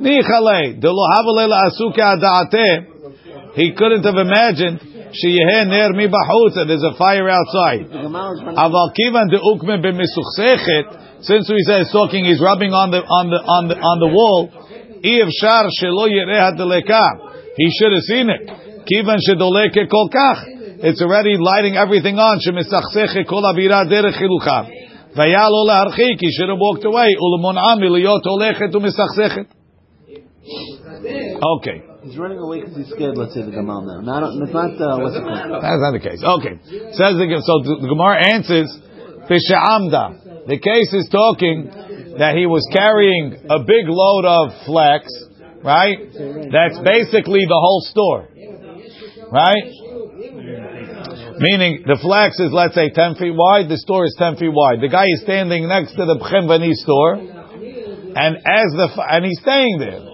nichale, 0.00 0.80
de 0.80 0.90
lo 0.90 1.06
havale 1.06 1.48
la 1.48 1.70
asuke 1.70 1.98
ada'ateh, 1.98 3.54
he 3.54 3.72
couldn't 3.72 4.02
have 4.02 4.16
imagined, 4.16 4.80
sheyeh 5.12 5.68
ner 5.68 5.92
mi 5.92 6.08
bachutz, 6.08 6.56
that 6.56 6.66
there's 6.66 6.84
a 6.84 6.96
fire 6.96 7.28
outside. 7.28 7.92
The 7.92 8.08
gamal 8.08 8.34
is 8.34 8.40
running. 8.40 8.56
Aval 8.56 8.88
kivan 8.96 9.28
de 9.28 9.38
ukme 9.38 9.76
b'misuchsechet, 9.84 11.22
since 11.22 11.46
we 11.48 11.60
say 11.68 11.84
he's 11.84 11.92
talking, 11.92 12.24
he's 12.24 12.40
rubbing 12.40 12.72
on 12.72 12.90
the, 12.90 12.98
on 12.98 13.30
the, 13.30 13.40
on 13.40 13.62
the, 13.68 13.76
on 13.78 13.96
the 14.02 14.10
wall, 14.10 14.50
i 15.02 15.22
shar 15.38 15.70
shelo 15.70 16.08
yireh 16.10 16.40
hadeleka. 16.40 17.30
He 17.56 17.68
should 17.78 17.92
have 17.92 18.06
seen 18.08 18.30
it. 18.30 18.42
Kivan 18.88 19.18
shedoleke 19.22 19.88
kol 19.90 20.08
kach. 20.08 20.40
It's 20.82 21.02
already 21.02 21.36
lighting 21.38 21.76
everything 21.76 22.18
on. 22.18 22.40
Shemisachseche 22.42 23.28
kol 23.28 23.42
avira 23.42 23.86
derech 23.86 24.18
chilucha. 24.18 24.66
Vayal 25.14 25.50
lo 25.50 25.66
leharchik. 25.68 26.16
He 26.18 26.32
should 26.32 26.48
have 26.48 26.58
walked 26.58 26.84
away. 26.84 27.14
Ulemon'am 27.14 27.78
miliyot 27.78 28.26
olechet 28.26 28.72
umisachsechet. 28.72 29.46
Okay. 31.02 31.82
He's 32.02 32.18
running 32.18 32.38
away 32.38 32.60
because 32.60 32.76
he's 32.76 32.90
scared. 32.90 33.16
Let's 33.16 33.34
say 33.34 33.42
the 33.42 33.50
gamal 33.50 33.86
now. 33.86 34.00
Not, 34.02 34.22
it's 34.22 34.52
not. 34.52 34.74
Uh, 34.74 34.98
what's 35.02 35.16
it 35.16 35.22
called? 35.22 35.62
That's 35.62 35.82
not 35.82 35.94
the 35.94 36.02
case. 36.02 36.22
Okay. 36.22 36.58
Says 36.94 37.14
the, 37.18 37.26
so 37.42 37.62
the, 37.62 37.82
the 37.82 37.90
Gemara 37.90 38.18
answers, 38.22 38.70
Fisha 39.30 39.58
Amda. 39.58 40.46
The 40.46 40.58
case 40.58 40.90
is 40.94 41.08
talking 41.10 41.70
that 42.18 42.34
he 42.34 42.46
was 42.46 42.66
carrying 42.72 43.46
a 43.48 43.62
big 43.62 43.86
load 43.86 44.26
of 44.26 44.66
flax, 44.66 45.06
right? 45.62 46.10
That's 46.50 46.78
basically 46.82 47.46
the 47.46 47.58
whole 47.58 47.82
store, 47.86 48.28
right? 49.30 49.66
Meaning 51.38 51.86
the 51.86 51.98
flax 52.02 52.38
is 52.38 52.52
let's 52.52 52.74
say 52.74 52.90
ten 52.90 53.14
feet 53.14 53.34
wide, 53.34 53.70
the 53.70 53.78
store 53.78 54.04
is 54.04 54.14
ten 54.18 54.36
feet 54.36 54.52
wide. 54.52 54.82
The 54.82 54.90
guy 54.90 55.06
is 55.08 55.22
standing 55.22 55.66
next 55.66 55.94
to 55.96 56.04
the 56.04 56.18
Bchemvani 56.18 56.74
store, 56.74 57.14
and 57.14 58.36
as 58.36 58.68
the 58.76 58.88
and 59.08 59.24
he's 59.24 59.40
staying 59.40 59.78
there. 59.78 60.11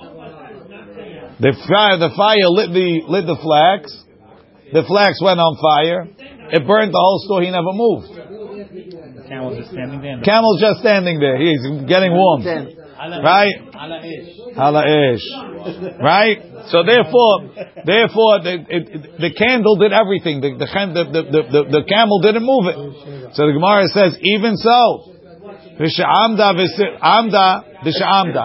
The 1.41 1.55
fire, 1.71 1.99
the 1.99 2.11
fire 2.19 2.51
lit 2.51 2.75
the 2.75 3.03
lit 3.07 3.27
the 3.27 3.39
flax. 3.39 3.95
The 4.73 4.83
flax 4.83 5.23
went 5.23 5.39
on 5.39 5.55
fire. 5.63 6.11
It 6.51 6.67
burned 6.67 6.93
the 6.93 6.99
whole 6.99 7.21
store. 7.25 7.43
He 7.43 7.51
never 7.51 7.71
moved. 7.71 8.11
The 8.11 9.25
camel's 9.29 9.57
just 9.57 9.71
standing 9.71 10.01
there. 10.03 10.21
Camel's 10.27 10.61
just 10.61 10.81
standing 10.81 11.21
there. 11.21 11.39
He's 11.39 11.63
getting 11.87 12.13
warm, 12.13 12.43
right? 12.43 13.55
Hala 14.59 14.83
ish, 14.83 15.23
right? 16.03 16.39
So 16.75 16.83
therefore, 16.83 17.55
therefore, 17.87 18.43
the, 18.43 18.55
it, 18.67 18.85
the 19.23 19.31
candle 19.39 19.77
did 19.77 19.93
everything. 19.93 20.41
The 20.43 20.59
the, 20.59 21.05
the, 21.07 21.23
the, 21.23 21.63
the, 21.71 21.83
camel 21.87 22.19
didn't 22.21 22.43
move 22.43 22.67
it. 22.67 22.77
So 23.39 23.47
the 23.47 23.55
Gemara 23.55 23.87
says, 23.95 24.19
even 24.21 24.57
so, 24.57 25.15
v'she'amda 25.79 26.59
v'si- 26.59 26.99
amda 26.99 27.63
v'she'amda 27.87 28.45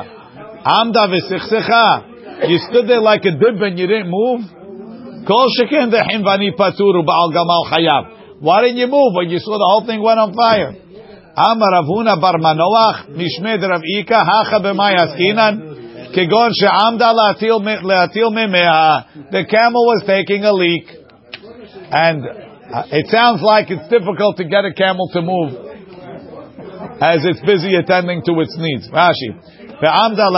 amda 0.62 1.04
v'sichsecha. 1.10 2.13
You 2.48 2.58
stood 2.70 2.88
there 2.90 3.02
like 3.02 3.24
a 3.26 3.32
dib 3.32 3.62
and 3.62 3.78
you 3.78 3.88
didn't 3.88 4.10
move. 4.10 4.42
Kol 5.28 5.48
dehimvani 5.60 6.52
paturu 6.58 7.04
ba'al 7.06 7.32
gamal 7.32 7.66
chayav. 7.72 8.42
Why 8.42 8.62
didn't 8.62 8.78
you 8.78 8.88
move 8.88 9.14
when 9.16 9.30
you 9.30 9.40
saw 9.40 9.58
the 9.58 9.68
whole 9.70 9.86
thing 9.86 10.02
went 10.02 10.20
on 10.20 10.34
fire? 10.34 10.76
Amar 11.36 12.20
bar 12.20 12.38
Manoach 12.38 13.08
mishmed 13.16 13.62
Rav 13.64 13.82
Ika 13.82 14.20
hacha 14.20 14.60
b'may 14.60 14.98
kegon 16.14 16.52
she'amda. 16.54 17.14
The 19.32 19.46
camel 19.50 19.86
was 19.86 20.04
taking 20.06 20.44
a 20.44 20.52
leak, 20.54 20.86
and 21.90 22.26
it 22.92 23.08
sounds 23.10 23.42
like 23.42 23.72
it's 23.72 23.88
difficult 23.90 24.38
to 24.38 24.44
get 24.44 24.66
a 24.66 24.74
camel 24.74 25.10
to 25.14 25.22
move 25.22 25.54
as 27.02 27.26
it's 27.26 27.42
busy 27.42 27.76
attending 27.76 28.22
to 28.26 28.40
its 28.42 28.56
needs. 28.58 28.90
Rashi, 28.90 29.34
ve'amda 29.82 30.30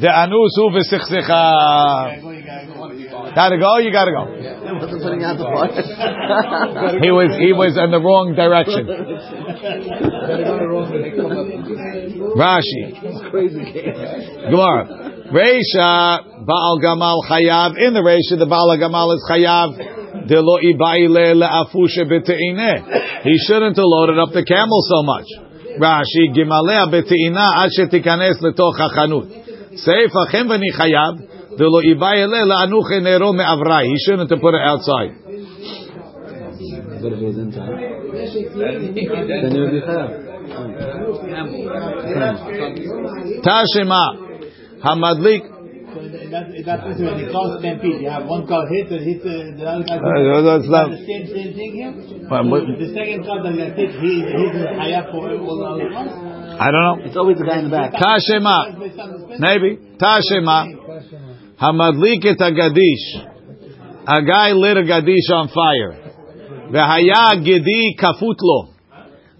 de'anusu 0.00 0.70
v'sichsicha. 0.74 1.28
Uh, 1.28 1.32
gotta 3.34 3.56
go. 3.58 3.76
You 3.78 3.90
gotta 3.92 4.12
go. 4.12 4.24
wasn't 4.78 5.02
putting 5.02 5.24
out 5.24 5.36
the 5.38 5.44
fire. 5.54 7.00
He 7.02 7.10
was 7.10 7.36
he 7.38 7.52
was 7.52 7.76
in 7.76 7.90
the 7.90 7.98
wrong 8.00 8.34
direction. 8.34 8.86
Rashi. 12.38 12.92
Gemara. 14.50 14.86
Reisha 15.28 15.90
Baal 16.46 16.78
Gamal 16.80 17.20
Chayav. 17.28 17.76
In 17.76 17.92
the 17.92 18.00
Reisha, 18.00 18.38
the 18.38 18.46
Baal 18.46 18.74
Gamal 18.78 19.12
is 19.14 19.22
Chayav. 19.28 19.76
Delo 20.28 20.58
ibaile 20.62 21.34
le'afusha 21.36 22.04
b'te'ineh. 22.06 22.82
He 23.24 23.36
shouldn't 23.46 23.76
have 23.76 23.84
loaded 23.84 24.18
up 24.18 24.32
the 24.32 24.42
camel 24.44 24.80
so 24.88 25.02
much. 25.02 25.26
Rashi 25.78 26.32
Gimalea 26.34 26.86
b'te'ina 26.88 27.64
ad 27.64 27.70
shetikanes 27.76 28.40
letoch 28.42 28.78
hachanut. 28.78 29.26
Seifa 29.86 30.26
chemvani 30.32 30.70
Chayav. 30.78 31.14
Delo 31.58 31.80
ibayele 31.82 32.44
la'anuche 32.46 33.00
nero 33.02 33.32
me'avrai. 33.32 33.84
He 33.86 33.96
shouldn't 34.04 34.30
have 34.30 34.40
put 34.40 34.54
it 34.54 34.62
outside. 34.62 35.10
But 37.00 37.12
if 37.12 37.18
it 37.18 37.24
was 37.24 37.38
inside, 37.38 37.68
then 39.42 39.52
it 39.54 39.60
would 39.60 39.70
be 39.72 39.80
chayav. 39.80 40.28
Tashema. 43.44 44.04
Hamadlik. 44.82 45.42
That, 46.30 46.54
in 46.54 46.64
that 46.66 46.84
case, 46.84 47.00
when 47.00 47.16
the 47.16 47.32
car 47.32 47.58
stampede, 47.58 48.02
you 48.02 48.10
have 48.10 48.26
one 48.26 48.46
car 48.46 48.68
hit 48.68 48.92
and 48.92 49.02
hit 49.02 49.22
the, 49.24 49.56
the 49.56 49.64
other 49.64 49.84
guy. 49.84 49.96
Uh, 49.96 50.42
that's 50.44 50.68
not- 50.68 50.90
the 50.92 51.00
same, 51.02 51.26
same 51.26 51.54
thing 51.56 51.72
here? 51.72 51.92
Well, 52.28 52.44
the 52.44 52.92
second 52.92 53.24
that 53.24 53.72
hit, 53.74 53.90
he, 53.96 54.20
he's 54.20 54.54
in 54.54 54.68
hayat 54.78 55.10
for 55.10 55.32
all 55.32 55.58
the 55.58 55.64
other 55.64 55.88
ones? 55.90 56.27
I 56.60 56.70
don't 56.70 56.82
know. 56.82 57.04
It's 57.06 57.16
always 57.16 57.38
the 57.38 57.44
guy 57.44 57.58
in 57.58 57.64
the 57.64 57.70
back. 57.70 57.92
Tashema. 57.94 59.38
Maybe. 59.38 59.78
Tashema. 59.96 60.66
Hamadlik 61.60 62.24
et 62.24 62.38
agadish. 62.38 63.36
A 64.06 64.22
guy 64.22 64.52
lit 64.52 64.76
a 64.76 64.82
gadish 64.82 65.30
on 65.32 65.48
fire. 65.48 65.92
V'haya 66.72 67.44
gedi 67.44 67.94
kafutlo. 68.00 68.74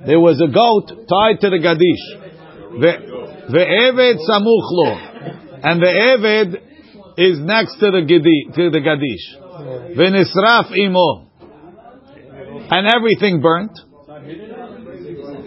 There 0.07 0.21
was 0.21 0.41
a 0.41 0.47
goat 0.47 1.07
tied 1.09 1.41
to 1.41 1.51
the 1.51 1.59
gadish. 1.59 2.05
Ve- 2.79 3.03
Ve'eved 3.51 4.19
samuch 4.29 4.69
lo. 4.71 4.95
And 5.63 5.83
the 5.83 5.87
eved 5.87 6.57
is 7.19 7.41
next 7.41 7.79
to 7.81 7.91
the 7.91 8.03
gedi, 8.07 8.47
to 8.55 8.71
the 8.71 8.79
gadish. 8.79 9.27
V'nisraf 9.97 10.77
imo. 10.77 11.27
And 12.71 12.87
everything 12.95 13.41
burnt. 13.41 13.73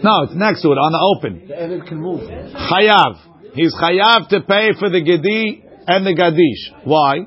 No, 0.03 0.23
it's 0.23 0.35
next 0.35 0.61
to 0.61 0.71
it, 0.71 0.77
on 0.77 0.91
the 0.93 1.03
open. 1.17 1.47
The 1.47 1.53
Evid 1.53 1.87
can 1.87 1.99
move. 2.01 2.21
Chayav. 2.21 3.53
He's 3.53 3.73
chayav 3.73 4.29
to 4.29 4.41
pay 4.41 4.73
for 4.77 4.89
the 4.89 5.01
gedi 5.01 5.63
and 5.87 6.05
the 6.05 6.13
gadish. 6.13 6.85
Why? 6.85 7.25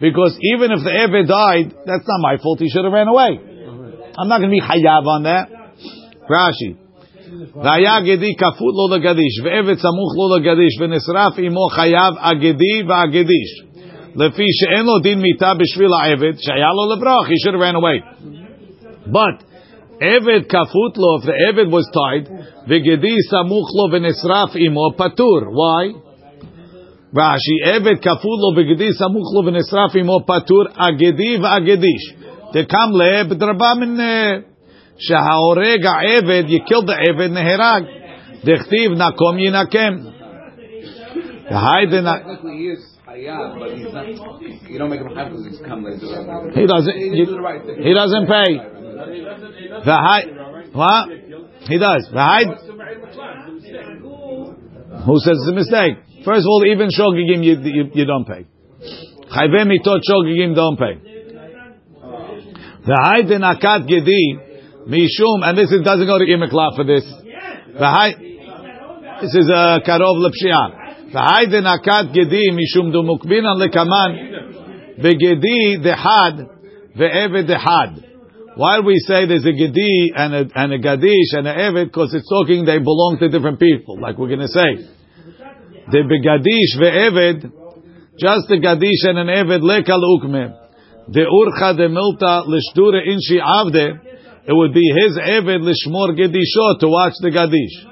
Because 0.00 0.38
even 0.54 0.72
if 0.72 0.80
the 0.84 0.92
Eved 0.92 1.28
died, 1.28 1.76
that's 1.86 2.06
not 2.08 2.20
my 2.20 2.36
fault. 2.42 2.60
He 2.60 2.70
should 2.70 2.84
have 2.84 2.92
ran 2.92 3.08
away. 3.08 3.36
I'm 4.18 4.28
not 4.28 4.38
going 4.38 4.50
to 4.50 4.56
be 4.56 4.60
chayav 4.60 5.04
on 5.06 5.22
that. 5.24 5.48
Rashi. 6.28 6.86
והיה 7.54 8.00
גדי 8.00 8.34
כפות 8.34 8.74
לו 8.78 8.96
לגדיש, 8.96 9.40
ועבד 9.44 9.74
סמוך 9.74 10.10
לו 10.18 10.36
לגדיש, 10.36 10.80
ונשרף 10.80 11.38
עמו 11.38 11.68
חייב 11.70 12.14
הגדי 12.18 12.82
והגדיש. 12.88 13.50
לפי 14.16 14.44
שאין 14.60 14.86
לו 14.86 14.98
דין 14.98 15.20
מיתה 15.20 15.54
בשביל 15.54 15.88
העבד, 16.00 16.38
שהיה 16.38 16.68
לו 16.76 16.94
לברוח, 16.94 17.28
he 17.28 17.36
should 17.42 17.54
have 17.54 17.60
ran 17.60 17.76
away. 17.76 17.98
But, 19.06 19.44
עבד 20.00 20.40
כפות 20.48 20.96
לו, 20.98 21.18
if 21.18 21.26
the 21.26 21.32
עבד 21.48 21.72
was 21.72 21.86
tied, 21.94 22.30
וגדי 22.68 23.16
סמוך 23.30 23.68
לו 23.76 23.92
ונשרף 23.96 24.50
עמו, 24.56 24.90
פטור. 24.96 25.40
Why? 25.40 25.96
רש"י, 27.16 27.70
עבד 27.70 27.98
כפות 28.02 28.38
לו 28.42 28.60
וגדי 28.60 28.92
סמוך 28.92 29.26
לו 29.34 29.46
ונשרף 29.46 29.96
עמו, 29.96 30.20
פטור, 30.26 30.62
הגדי 30.76 31.36
והגדיש. 31.42 32.14
דקם 32.52 32.90
לב 32.94 33.32
דרבה 33.32 33.72
מן... 33.80 33.96
שההורג 34.98 35.86
העבד, 35.86 36.44
you 36.48 36.60
killed 36.70 36.86
the 36.88 36.94
עבד, 37.10 37.30
נהרג. 37.32 37.82
דכתיב 38.44 38.92
נקום 38.92 39.38
ינקם. 39.38 39.94
והי 41.50 41.86
דנ- 41.86 42.06
Technically, 42.06 42.56
he 42.60 42.68
is 42.74 42.82
hayab, 43.06 43.58
but 43.60 43.70
he's 43.78 43.92
not. 43.94 44.06
You 44.70 44.78
don't 44.78 44.90
make 44.90 45.00
him 45.00 45.08
hayab 45.08 45.28
because 45.30 45.46
he's 45.48 45.60
come 45.68 45.84
later. 45.84 46.06
He 46.60 46.66
doesn't. 46.66 46.96
He 46.96 47.04
you- 47.18 47.26
did 47.26 47.34
the 47.34 47.40
right 47.40 47.62
thing. 47.66 47.82
he 47.88 47.92
doesn't 47.94 48.26
pay. 48.26 48.50
The 49.01 49.97
high. 49.97 50.23
What? 50.71 51.09
He 51.67 51.77
does. 51.79 52.09
The 52.11 52.19
high. 52.19 52.45
Who 55.05 55.19
says 55.19 55.37
it's 55.39 55.49
a 55.49 55.55
mistake? 55.55 55.97
First 56.25 56.45
of 56.45 56.47
all, 56.47 56.65
even 56.67 56.89
shogigim 56.89 57.43
you, 57.43 57.57
you, 57.63 57.91
you 57.93 58.05
don't 58.05 58.25
pay. 58.25 58.45
Chayveh 59.31 59.65
mitot 59.65 60.01
shogigim 60.07 60.55
don't 60.55 60.77
pay. 60.77 61.01
The 62.85 62.97
high 62.97 63.21
denakat 63.21 63.87
gedi 63.87 64.37
mishum, 64.87 65.43
and 65.43 65.57
this 65.57 65.71
is, 65.71 65.81
doesn't 65.83 66.05
go 66.05 66.17
to 66.17 66.25
imekla 66.25 66.75
for 66.75 66.83
this. 66.83 67.05
The 67.73 67.87
high. 67.87 68.13
This 69.21 69.33
is 69.35 69.49
a 69.49 69.79
karov 69.85 70.17
lepshia. 70.17 71.11
The 71.11 71.19
high 71.19 71.45
denakat 71.45 72.13
gedi 72.13 72.51
mishum 72.51 72.91
dumukbinan 72.91 73.57
lekaman 73.61 74.99
begedi 74.99 75.77
dehad 75.83 76.49
ve'eved 76.97 77.49
dehad. 77.49 78.10
Why 78.55 78.81
do 78.81 78.85
we 78.85 78.99
say 78.99 79.27
there's 79.27 79.45
a 79.45 79.53
gedi 79.55 80.11
and 80.13 80.35
a, 80.35 80.43
and 80.55 80.73
a 80.73 80.79
gadish 80.79 81.31
and 81.31 81.47
a 81.47 81.55
eved? 81.55 81.85
Because 81.85 82.13
it's 82.13 82.27
talking 82.27 82.65
they 82.65 82.79
belong 82.79 83.15
to 83.19 83.29
different 83.29 83.59
people. 83.59 83.99
Like 83.99 84.17
we're 84.17 84.27
going 84.27 84.43
to 84.43 84.51
say, 84.51 84.91
the 85.87 86.03
begadish 86.03 86.75
ve'eved, 86.75 87.47
just 88.19 88.51
the 88.51 88.59
gadish 88.59 89.07
and 89.07 89.19
an 89.19 89.27
eved 89.27 89.63
lekal 89.63 90.03
ukme. 90.03 90.57
The 91.07 91.23
urcha 91.31 91.77
de 91.77 91.87
milta 91.87 92.43
lishdure 92.43 92.99
inshi 93.07 93.39
avde. 93.39 93.99
It 94.43 94.53
would 94.53 94.73
be 94.73 94.83
his 94.99 95.17
eved 95.17 95.63
lishmor 95.63 96.11
gedisho 96.11 96.79
to 96.81 96.87
watch 96.89 97.13
the 97.21 97.31
gadish. 97.31 97.87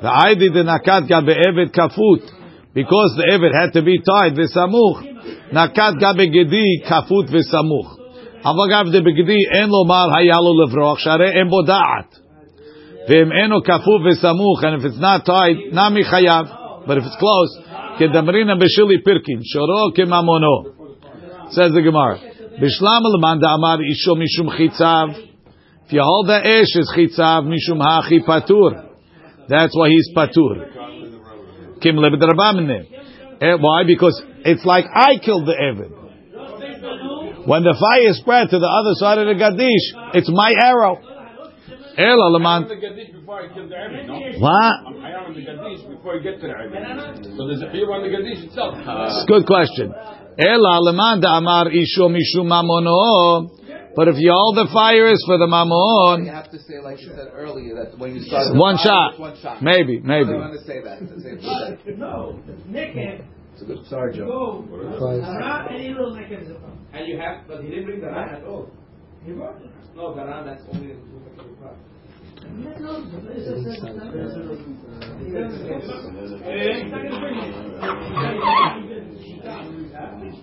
The 0.00 0.08
aidi 0.08 0.52
de 0.54 0.62
nakat 0.62 1.08
ga 1.08 1.20
be'eved 1.20 1.74
kafut. 1.74 2.30
Because 2.72 3.16
the 3.18 3.26
eved 3.32 3.60
had 3.60 3.72
to 3.72 3.82
be 3.82 3.98
tied 3.98 4.38
v'samuch. 4.38 5.52
Nakat 5.52 5.98
ga 5.98 6.14
begedi 6.14 6.86
kafut 6.88 7.28
v'samuch. 7.28 7.99
המגב 8.44 8.92
דבגדי 8.92 9.42
אין 9.52 9.68
לומר 9.68 10.06
היה 10.18 10.36
לו 10.36 10.62
לברוח, 10.62 10.98
שהרי 10.98 11.30
אין 11.30 11.48
בו 11.48 11.62
דעת. 11.62 12.18
ואם 13.08 13.32
אינו 13.32 13.62
כפוף 13.62 14.02
וסמוך, 14.04 14.64
and 14.64 14.80
if 14.80 14.84
it's 14.84 15.00
not 15.00 15.28
tied, 15.28 15.74
נמי 15.74 16.04
חייב, 16.04 16.46
but 16.86 16.90
if 16.90 17.02
it's 17.02 17.20
close, 17.20 17.70
כדמרינא 17.98 18.54
בשילי 18.54 19.02
פירקין, 19.04 19.40
שורו 19.42 19.94
כממונו. 19.94 20.80
says 21.50 21.72
the 21.72 21.82
Gemara. 21.82 22.18
בשלמה 22.60 23.08
למאן 23.18 23.38
דאמר 23.38 23.76
אישו 23.88 24.14
משום 24.16 24.50
חיציו, 24.50 25.08
if 25.86 25.92
you 25.92 26.00
hold 26.00 26.28
the 26.28 26.44
ash 26.44 26.82
is 26.82 26.94
חיציו 26.94 27.42
משום 27.46 27.82
האחי 27.82 28.20
פטור. 28.20 28.70
That's 29.48 29.74
why 29.74 29.88
he's 29.88 30.14
פטור. 30.16 30.54
כמלא 31.80 32.08
בדרבמנה. 32.08 32.78
Why? 33.40 33.84
Because 33.86 34.22
it's 34.44 34.64
like 34.64 34.84
I 34.94 35.18
killed 35.24 35.46
the 35.46 35.56
Eved. 35.72 35.99
When 37.50 37.66
the 37.66 37.74
fire 37.74 38.14
spread 38.14 38.46
to 38.54 38.62
the 38.62 38.70
other 38.70 38.94
side 38.94 39.18
of 39.18 39.26
the 39.26 39.34
Gadish, 39.34 40.14
it's 40.14 40.30
my 40.30 40.54
arrow. 40.54 41.02
Ela 41.98 42.30
I 42.30 42.38
leman. 42.38 42.62
am 42.62 42.68
the 42.70 42.78
Gadish 42.78 43.10
before 43.10 43.42
I 43.42 43.50
kill 43.50 43.66
the 43.66 43.74
Arab, 43.74 44.06
no? 44.06 44.22
What? 44.38 44.74
I 45.02 45.18
am 45.18 45.34
the 45.34 45.42
Gadish 45.42 45.82
before 45.82 46.14
I 46.14 46.22
get 46.22 46.38
to 46.38 46.46
the 46.46 46.54
Arab. 46.54 47.18
So 47.26 47.50
there's 47.50 47.66
a 47.66 47.74
fear 47.74 47.90
on 47.90 48.06
the 48.06 48.12
Gadish 48.14 48.46
itself. 48.46 48.78
It's 48.78 49.26
a 49.26 49.26
good 49.26 49.50
question. 49.50 49.90
Ela 50.38 50.78
leman 50.78 51.26
amar 51.26 51.74
isho 51.74 52.06
mishum 52.06 52.46
mamono. 52.46 53.50
But 53.98 54.06
if 54.06 54.14
you 54.22 54.30
hold 54.30 54.54
the 54.54 54.70
fire 54.72 55.10
is 55.10 55.18
for 55.26 55.34
the 55.34 55.50
You 55.50 56.30
have 56.30 56.52
to 56.54 56.58
say, 56.62 56.78
like 56.78 57.02
you 57.02 57.10
said 57.18 57.34
earlier, 57.34 57.74
that 57.82 57.98
when 57.98 58.14
you 58.14 58.22
start 58.30 58.54
one 58.54 58.76
fire, 58.76 58.86
shot. 58.86 59.18
one 59.18 59.34
shot. 59.42 59.60
Maybe, 59.60 59.98
maybe. 59.98 60.30
I 60.30 60.38
don't 60.38 60.54
want 60.54 60.54
to 60.54 60.64
say 60.64 60.78
that. 60.86 61.00
To 61.02 61.18
say 61.18 61.34
that. 61.34 61.98
No, 61.98 62.38
naked. 62.70 63.26
It's 63.60 63.68
a 63.68 63.74
good 63.74 63.84
sarja. 63.92 64.24
Go. 64.26 64.64
And 66.92 67.06
you 67.06 67.18
have, 67.18 67.46
but 67.46 67.62
he 67.62 67.68
didn't 67.68 67.84
bring 67.84 68.00
the 68.00 68.06
Ran 68.06 68.36
at 68.36 68.44
all. 68.44 68.70
He 69.24 69.32
brought 69.32 69.60
it. 69.60 69.70
No, 69.94 70.14
the 70.14 70.24
Ran, 70.24 70.46
that's 70.46 70.62
only 70.72 70.92
in 70.92 71.10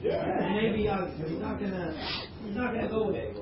yeah. 0.03 0.53
Maybe 0.61 0.87
uh, 0.87 1.05
he's 1.17 1.39
not 1.39 1.59
gonna 1.59 1.93
he's 2.45 2.55
not 2.55 2.73
gonna 2.73 2.87
go 2.89 3.11
there. 3.11 3.33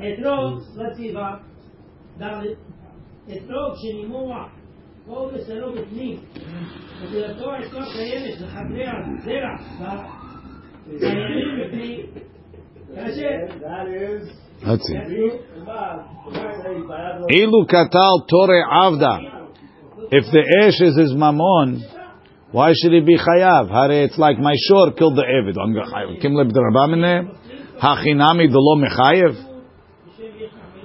אתרוג 0.00 0.62
לציבה, 0.76 1.36
ד' 2.18 2.54
אתרוג 3.28 3.74
שנימוח 3.76 4.59
כל 5.14 5.28
בשרו 5.34 5.72
בפנים, 5.72 6.16
ותלתו 7.02 7.50
על 7.50 7.64
כוס 7.64 7.96
היבש 7.98 8.42
לחברי 8.42 8.84
הזרע, 8.86 9.56
והימים 11.00 11.66
בפנים, 11.66 12.06
Ilu 17.30 17.66
katal 17.68 18.16
tore 18.28 18.64
avda. 18.84 19.14
If 20.10 20.24
the 20.32 20.42
ash 20.64 20.80
is 20.80 20.96
his 20.96 21.14
mammon, 21.14 21.84
why 22.50 22.72
should 22.74 22.92
he 22.92 23.00
be 23.00 23.16
chayav? 23.16 23.70
It's 23.90 24.18
like 24.18 24.38
my 24.38 24.54
shore 24.66 24.92
killed 24.92 25.16
the 25.16 25.22
Eved. 25.22 25.56
I'm 25.56 25.72
chayav. 25.72 26.20
Kim 26.20 26.32
leb 26.32 26.50
drabamine? 26.50 27.30
Hachinami 27.80 28.50
dolo 28.50 28.74
mechayev? 28.82 29.36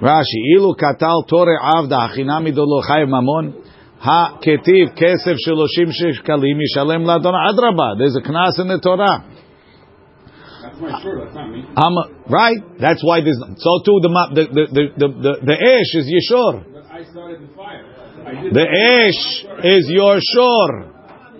Rashi, 0.00 0.40
ilu 0.56 0.74
katal 0.76 1.26
tore 1.28 1.58
avda. 1.60 2.08
Hachinami 2.08 2.54
dolo 2.54 2.82
chayev 2.82 3.08
mammon? 3.08 3.65
Ha 4.06 4.38
ketiv 4.38 4.94
kesef 4.94 5.36
sheloshim 5.42 5.90
shekalim 5.90 6.58
yishalem 6.62 7.02
ladon 7.02 7.34
adraba. 7.34 7.98
There's 7.98 8.14
a 8.14 8.22
knas 8.22 8.60
in 8.60 8.68
the 8.68 8.78
Torah. 8.78 9.24
That's 10.62 10.80
my 10.80 11.02
shirt, 11.02 11.24
that's 11.24 11.34
not 11.34 11.50
me. 11.50 11.64
Right. 12.30 12.58
That's 12.78 13.02
why 13.02 13.20
there's 13.22 13.38
so 13.38 13.72
too 13.84 13.98
the 14.02 14.10
the 14.34 14.44
the 14.46 14.64
the 14.70 15.08
the, 15.08 15.32
the, 15.42 15.56
ash 15.58 15.90
is 15.98 16.06
yeshor. 16.06 16.72
But 16.72 16.86
I 16.86 17.02
started 17.10 17.48
the 17.48 17.54
fire. 17.54 17.96
The 18.52 18.66
ash 18.66 19.22
is 19.64 19.86
your 19.90 20.18
shor. 20.20 20.92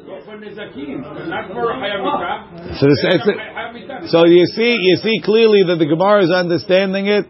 Go 0.06 0.20
for 0.24 0.24
for 0.24 0.38
nezakim, 0.38 1.02
not 1.28 1.48
for 1.52 1.72
hayamita. 1.74 2.80
So, 2.80 2.86
this, 2.86 3.04
it's, 3.04 4.12
so 4.12 4.24
you 4.24 4.44
see, 4.46 4.76
you 4.80 4.96
see 4.96 5.20
clearly 5.24 5.62
that 5.66 5.76
the 5.76 5.86
Gemara 5.86 6.24
is 6.24 6.30
understanding 6.30 7.06
it. 7.06 7.26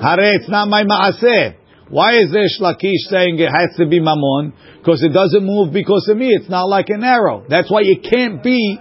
Hare, 0.00 0.34
it's 0.36 0.48
not 0.48 0.68
my 0.68 0.84
maaseh. 0.84 1.56
Why 1.88 2.18
is 2.18 2.32
there 2.32 2.46
Shlakish 2.48 3.10
saying 3.10 3.38
it 3.38 3.50
has 3.50 3.76
to 3.76 3.86
be 3.86 4.00
mamon? 4.00 4.52
Because 4.78 5.02
it 5.02 5.12
doesn't 5.12 5.44
move 5.44 5.72
because 5.72 6.08
of 6.10 6.16
me. 6.16 6.28
It's 6.28 6.48
not 6.48 6.68
like 6.68 6.88
an 6.88 7.04
arrow. 7.04 7.44
That's 7.48 7.70
why 7.70 7.82
it 7.82 8.02
can't 8.02 8.42
be 8.42 8.78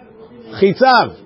chitzav. 0.62 1.20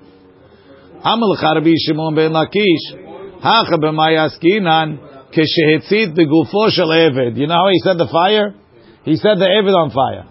Amal 1.03 1.37
Shimon 1.37 2.15
ben 2.15 2.31
Lakish. 2.31 3.41
Hacha 3.41 3.77
b'mayaskinan 3.77 5.29
keshehitzit 5.31 6.17
begufo 6.17 6.71
shel 6.71 6.89
eved. 6.89 7.37
You 7.37 7.47
know 7.47 7.53
how 7.53 7.69
he 7.69 7.79
said 7.83 7.97
the 7.97 8.07
fire? 8.11 8.55
He 9.03 9.15
said 9.15 9.37
the 9.37 9.45
eved 9.45 9.75
on 9.75 9.91
fire. 9.91 10.25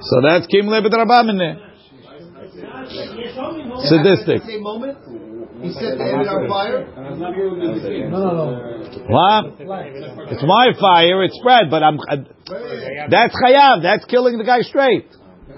so 0.00 0.20
that's 0.22 0.46
kim 0.46 0.66
lebed 0.66 0.92
rabamine. 0.92 1.66
Sadistic. 3.88 4.42
Same 5.58 5.66
moment. 5.66 5.66
He 5.66 5.72
set 5.74 5.98
the 5.98 6.04
head 6.04 6.28
on 6.28 6.48
fire. 6.48 6.86
No, 8.10 8.18
no, 8.18 8.30
no. 8.34 8.46
What? 9.08 9.44
It's 10.30 10.42
my 10.42 10.72
fire. 10.80 11.22
It's 11.24 11.36
spread, 11.38 11.70
but 11.70 11.82
I'm. 11.82 11.98
Uh, 11.98 12.16
that's 13.10 13.34
chayav. 13.34 13.82
That's 13.82 14.04
killing 14.06 14.38
the 14.38 14.44
guy 14.44 14.60
straight. 14.62 15.06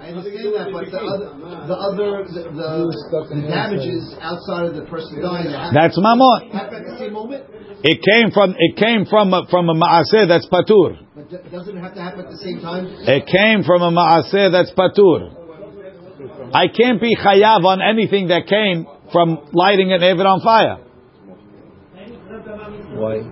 I 0.01 0.17
understand 0.17 0.55
that, 0.55 0.73
but 0.73 0.87
the 0.91 1.03
other, 1.03 1.29
the 1.67 1.75
other, 1.75 2.25
the, 2.25 2.43
the, 2.57 3.35
the 3.35 3.43
damages 3.49 4.17
outside 4.23 4.67
of 4.67 4.75
the 4.75 4.87
person 4.87 5.21
dying. 5.21 5.51
That's 5.75 5.99
mamon. 5.99 6.51
Happen 6.53 6.75
at 6.75 6.87
the 6.87 6.99
same 6.99 7.13
moment, 7.13 7.45
It 7.83 8.01
came 8.01 8.31
from. 8.33 8.55
It 8.57 8.77
came 8.77 9.05
from 9.05 9.35
a, 9.35 9.47
from 9.51 9.69
a 9.69 9.75
maaseh 9.75 10.27
that's 10.29 10.47
patur. 10.47 10.97
but 11.15 11.29
d- 11.29 11.37
doesn't 11.51 11.77
it 11.77 11.81
have 11.81 11.95
to 11.95 12.01
happen 12.01 12.21
at 12.21 12.31
the 12.31 12.39
same 12.39 12.61
time? 12.63 12.87
It 12.87 13.27
came 13.27 13.65
from 13.65 13.83
a 13.83 13.91
maaseh 13.91 14.51
that's 14.53 14.71
patur. 14.73 15.37
I 16.55 16.69
can't 16.69 17.01
be 17.01 17.17
chayav 17.17 17.65
on 17.65 17.83
anything 17.83 18.29
that 18.29 18.47
came 18.47 18.87
from 19.13 19.39
lighting 19.53 19.93
an 19.93 20.01
Eved 20.01 20.25
on 20.25 20.41
fire. 20.41 20.79
Why? 22.99 23.23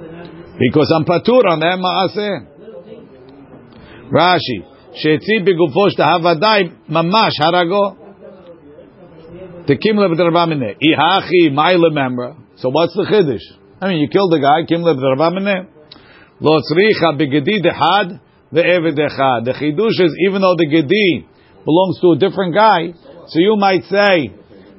Because 0.58 0.92
I'm 0.94 1.04
patur 1.04 1.46
on 1.46 1.60
that 1.60 1.78
maaseh. 1.78 2.46
Rashi, 4.10 4.64
shetzid 4.98 5.46
begufo 5.46 5.90
shtahavadai 5.94 6.88
mamash 6.90 7.38
harago. 7.40 7.96
Tekim 9.66 9.96
lebdrabamine. 9.96 10.76
Ihachi 10.82 11.50
memra. 11.52 12.36
So 12.56 12.70
what's 12.70 12.94
the 12.94 13.04
chiddush? 13.04 13.44
I 13.80 13.88
mean, 13.88 13.98
you 13.98 14.08
killed 14.08 14.32
the 14.32 14.40
guy, 14.40 14.64
kim 14.66 14.82
lebdrabamine. 14.82 15.68
Lo 16.40 16.60
tzricha 16.60 17.20
begedi 17.20 17.60
dechad 17.62 18.20
ve'eved 18.52 18.96
dechad. 18.98 19.44
The 19.44 19.52
chiddush 19.52 20.00
is 20.04 20.16
even 20.26 20.40
though 20.40 20.56
the 20.56 20.66
gedi 20.66 21.26
belongs 21.64 22.00
to 22.00 22.12
a 22.12 22.16
different 22.16 22.54
guy, 22.54 22.94
so 23.26 23.38
you 23.38 23.56
might 23.58 23.84
say 23.84 24.32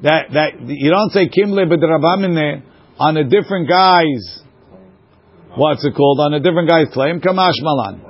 that 0.04 0.32
that 0.32 0.52
you 0.68 0.90
don't 0.90 1.12
say 1.12 1.28
kim 1.28 1.50
lebdrabamine 1.52 2.64
on 2.98 3.18
a 3.18 3.24
different 3.24 3.68
guy's 3.68 4.44
what's 5.56 5.84
it 5.86 5.94
called 5.96 6.20
on 6.20 6.34
a 6.34 6.40
different 6.40 6.70
guy's 6.70 6.88
claim 6.94 7.20
kamash 7.20 7.60
malan. 7.62 8.02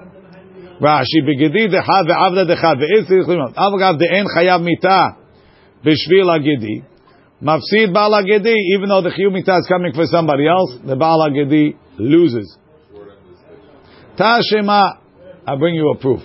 Rashi 0.82 1.22
begedi 1.28 1.68
dechad 1.68 2.08
ve'avda 2.08 2.46
dechad 2.48 2.78
ve'etzir 2.80 3.26
chlimot. 3.26 3.54
Avagav 3.56 4.00
de'en 4.00 4.26
chayav 4.26 4.64
mita 4.64 5.18
b'shvil 5.84 6.30
agedi. 6.30 6.86
Mafsid 7.42 7.94
ba'al 7.94 8.24
agedi, 8.24 8.54
even 8.76 8.90
though 8.90 9.02
the 9.02 9.10
chiyuv 9.10 9.34
mita 9.34 9.58
is 9.58 9.68
coming 9.68 9.94
for 9.94 10.06
somebody 10.06 10.48
else, 10.48 10.76
the 10.86 10.96
ba'al 10.96 11.30
agedi 11.30 11.76
loses. 11.98 12.58
Tashema, 14.18 14.98
I 15.48 15.56
bring 15.58 15.76
you 15.76 15.90
a 15.92 15.98
proof. 15.98 16.22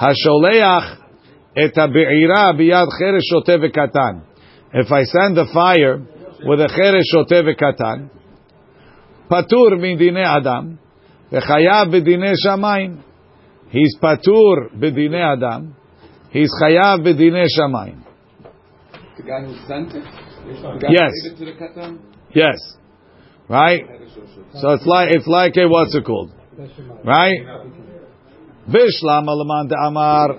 Hasholeach 0.00 0.98
et 1.56 1.72
ha'be'ira 1.74 2.54
biyad 2.58 2.88
cheresh 3.00 3.32
v'katan. 3.46 4.27
If 4.72 4.92
I 4.92 5.02
send 5.04 5.38
a 5.38 5.46
fire 5.52 5.98
with 6.44 6.60
a 6.60 6.68
cheresh 6.68 7.08
shoteh 7.14 7.42
v'katan, 7.42 8.10
patur 9.30 9.80
min 9.80 9.98
dinei 9.98 10.24
adam, 10.24 10.78
v'chayav 11.32 11.88
b'dinei 11.88 12.34
shamayim. 12.46 13.02
He's 13.70 13.96
patur 14.00 14.70
b'dinei 14.76 15.36
adam. 15.36 15.74
He's 16.30 16.50
chayav 16.62 17.00
b'dinei 17.00 17.46
shamayim. 17.58 18.04
The 19.16 19.22
guy 19.22 19.40
who 19.44 19.54
sent 19.66 19.94
it? 19.94 20.04
Yes. 20.88 21.12
who 21.24 21.32
it 21.32 21.38
the 21.44 21.52
katan? 21.52 21.98
Yes. 22.34 22.56
Right? 23.48 23.80
So 24.54 24.70
it's 24.70 24.86
like 24.86 25.08
it's 25.10 25.26
like 25.26 25.56
a 25.56 25.66
what's 25.66 25.94
it 25.94 26.04
called? 26.04 26.32
Right? 27.04 27.40
Vishlam 28.68 29.26
alaman 29.26 29.70
amar. 29.86 30.38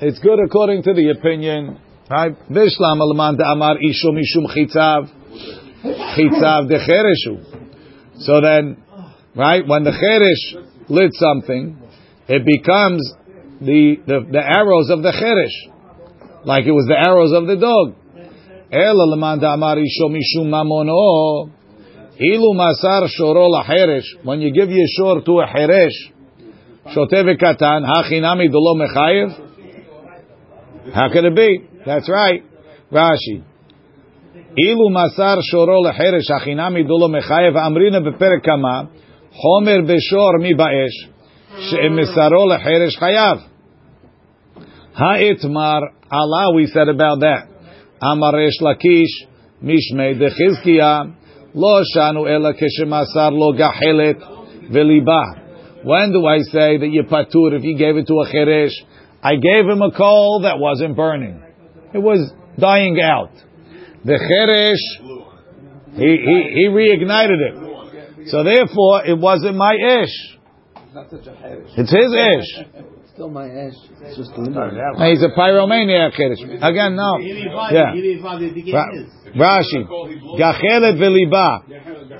It's 0.00 0.18
good 0.18 0.38
according 0.44 0.82
to 0.82 0.94
the 0.94 1.14
opinion. 1.16 1.78
Right? 2.10 2.32
Vishlam 2.50 3.00
alaman 3.00 3.36
amar 3.44 3.76
ishu 3.76 4.12
mishum 4.16 4.46
chitzav. 4.48 5.10
Chitzav 6.16 6.70
dechereshu. 6.70 7.44
So 8.20 8.40
then, 8.40 8.82
right, 9.36 9.66
when 9.66 9.84
the 9.84 9.90
cheresh 9.90 10.88
lit 10.88 11.12
something, 11.12 11.76
it 12.26 12.44
becomes 12.46 13.12
the, 13.60 13.96
the, 14.06 14.26
the 14.32 14.40
arrows 14.42 14.88
of 14.90 15.02
the 15.02 15.12
cheresh. 15.12 16.46
Like 16.46 16.64
it 16.64 16.72
was 16.72 16.86
the 16.88 16.96
arrows 16.96 17.32
of 17.32 17.46
the 17.46 17.56
dog. 17.56 17.94
Ela 18.72 19.04
leman 19.04 19.44
amar 19.44 19.76
ishu 19.76 20.08
mishum 20.08 20.48
mamono. 20.48 21.50
Ilu 22.18 22.54
masar 22.56 23.06
shoro 23.20 23.50
lacheresh. 23.52 24.24
When 24.24 24.40
you 24.40 24.50
give 24.50 24.68
yeshor 24.68 25.24
to 25.26 25.40
a 25.40 25.46
cheresh, 25.46 25.92
shote 26.94 27.12
v'katan, 27.12 27.84
hachinami 27.84 28.50
dolo 28.50 28.74
mechayev. 28.74 29.44
How 30.94 31.12
could 31.12 31.24
it 31.24 31.36
be? 31.36 31.67
That's 31.86 32.08
right. 32.08 32.44
Rashi. 32.92 33.44
Ilu 34.56 34.90
masar 34.90 35.38
shoro 35.52 35.82
lacheresh, 35.84 36.30
hachinami 36.30 36.86
dolo 36.86 37.08
mechayev. 37.08 37.54
Amrina 37.54 38.00
beperek 38.00 38.44
kama. 38.44 38.90
Homer 39.32 39.82
beshor 39.82 40.40
mi 40.40 40.54
baesh. 40.54 40.96
She'emesaro 41.70 42.46
lacheresh 42.46 42.98
chayav. 43.00 43.48
Ha'itmar 44.94 45.82
Allah, 46.10 46.54
we 46.54 46.66
said 46.66 46.88
about 46.88 47.20
that. 47.20 47.48
Amaresh 48.02 48.60
lakish, 48.60 49.26
mishmei 49.62 50.18
dechizkiyah. 50.18 51.14
Lo 51.54 51.82
shanu 51.94 52.28
ela 52.28 52.52
keshemasar 52.54 53.32
lo 53.32 53.52
gahelet 53.52 54.20
veliba. 54.70 55.84
When 55.84 56.12
do 56.12 56.26
I 56.26 56.38
say 56.40 56.78
that 56.78 56.88
you 56.90 57.04
patur 57.04 57.56
if 57.56 57.62
you 57.62 57.76
gave 57.76 57.96
it 57.96 58.06
to 58.06 58.14
a 58.14 58.26
cheresh? 58.26 58.72
I 59.22 59.36
gave 59.36 59.66
him 59.66 59.82
a 59.82 59.90
coal 59.96 60.40
that 60.42 60.58
wasn't 60.58 60.96
burning. 60.96 61.42
It 61.94 61.98
was 61.98 62.32
dying 62.58 63.00
out. 63.00 63.30
The 64.04 64.14
cheresh, 64.14 64.84
he, 65.94 66.16
he, 66.24 66.50
he 66.54 66.68
reignited 66.68 67.40
it. 67.40 68.28
So 68.28 68.44
therefore, 68.44 69.06
it 69.06 69.18
wasn't 69.18 69.56
my 69.56 69.74
ish. 69.74 70.38
Not 70.94 71.10
such 71.10 71.26
a 71.26 71.30
herish. 71.30 71.70
It's 71.76 71.90
his 71.90 72.12
ish. 72.14 72.50
Still 73.12 73.30
my 73.30 73.48
ash. 73.48 73.72
It's 74.02 74.16
just 74.16 74.30
a 74.32 74.40
limit. 74.40 74.54
He's 75.10 75.22
a 75.22 75.30
pyromaniac 75.36 76.12
cheresh. 76.14 76.38
Again, 76.62 76.94
no. 76.94 77.18
Yeah. 77.18 77.92
Ra- 78.72 78.92
Rashi, 79.34 79.84
gachelet 80.38 80.96
veliba, 80.98 81.62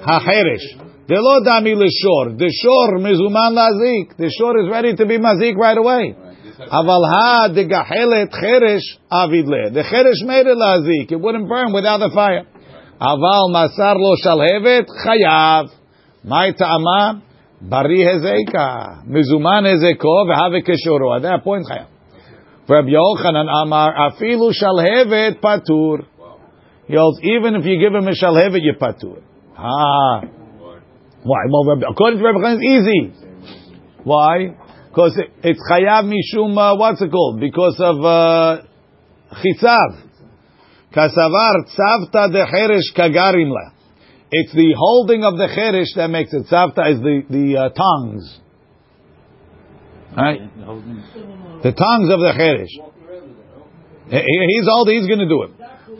hacheresh. 0.02 1.07
Delo 1.07 1.40
dami 1.40 1.74
leshor. 1.74 2.37
The 2.37 2.50
shor 2.50 2.98
mizuman 2.98 3.54
lazik. 3.57 4.16
The 4.18 4.31
shor 4.37 4.59
is 4.61 4.68
ready 4.70 4.94
to 4.96 5.07
be 5.07 5.18
mazik 5.18 5.57
right 5.57 5.78
away. 5.78 6.16
Aval 6.66 7.05
ha 7.07 7.49
de 7.55 7.64
gachelet 7.64 8.31
cheresh 8.35 8.83
avidle. 9.12 9.73
The 9.73 9.83
cheresh 9.83 10.27
made 10.27 10.47
it 10.47 10.57
lazik. 10.59 11.12
It 11.12 11.21
wouldn't 11.21 11.49
burn 11.49 11.73
without 11.73 11.99
the 11.99 12.11
fire. 12.12 12.47
Aval 13.01 13.51
masar 13.55 13.94
lo 13.97 14.16
shalhevet 14.25 14.87
chayav. 15.07 15.68
My 16.25 16.51
ta'ama 16.51 17.23
bari 17.62 17.99
hezeka. 17.99 19.07
Mizuman 19.07 19.64
hezeko 19.71 20.27
v'have 20.27 20.66
keshoro. 20.66 21.16
At 21.16 21.23
that 21.23 21.44
point 21.44 21.64
chayav. 21.71 21.87
Rabbi 22.68 22.88
Yochanan 22.88 23.49
Amar 23.62 23.94
afilu 23.94 24.53
shalhevet 24.53 25.40
patur. 25.40 26.07
He 26.88 26.97
holds, 26.97 27.21
even 27.23 27.55
if 27.55 27.64
you 27.64 27.79
give 27.79 27.94
him 27.94 28.09
a 28.09 28.12
shalhevet, 28.12 28.61
you 28.62 28.75
patur. 28.81 29.23
Ah. 29.57 30.22
Why? 31.22 31.39
Well, 31.51 31.82
according 31.91 32.18
to 32.18 32.24
Rabbi 32.24 32.39
Chanan, 32.39 32.59
it's 32.61 32.89
easy. 32.89 33.12
Why? 34.05 34.57
Because 34.99 35.16
it, 35.16 35.30
it's 35.44 35.61
chayav 35.70 36.11
mishum, 36.11 36.59
uh, 36.59 36.76
what's 36.76 37.01
it 37.01 37.12
called? 37.12 37.38
Because 37.38 37.76
of 37.78 38.05
uh, 38.05 38.62
chitzav. 39.30 40.03
Kasavar 40.92 41.55
tzavta 41.70 42.32
de 42.32 42.44
cheresh 42.44 42.90
kagarim 42.96 43.49
la. 43.49 43.70
It's 44.32 44.53
the 44.53 44.74
holding 44.76 45.22
of 45.22 45.36
the 45.36 45.46
cheresh 45.57 45.94
that 45.94 46.09
makes 46.09 46.32
it. 46.32 46.46
Tzavta 46.51 46.94
is 46.94 47.01
the, 47.01 47.22
the 47.30 47.57
uh, 47.57 47.68
tongues. 47.68 48.40
Right? 50.16 50.40
The 51.62 51.70
tongues 51.70 52.11
of 52.11 52.18
the 52.18 52.34
cheresh. 52.36 52.74
He- 54.11 54.46
He's 54.49 54.66
old, 54.68 54.88
he's 54.88 55.07
going 55.07 55.20
to 55.20 55.28
do 55.28 55.44
it. 55.44 55.53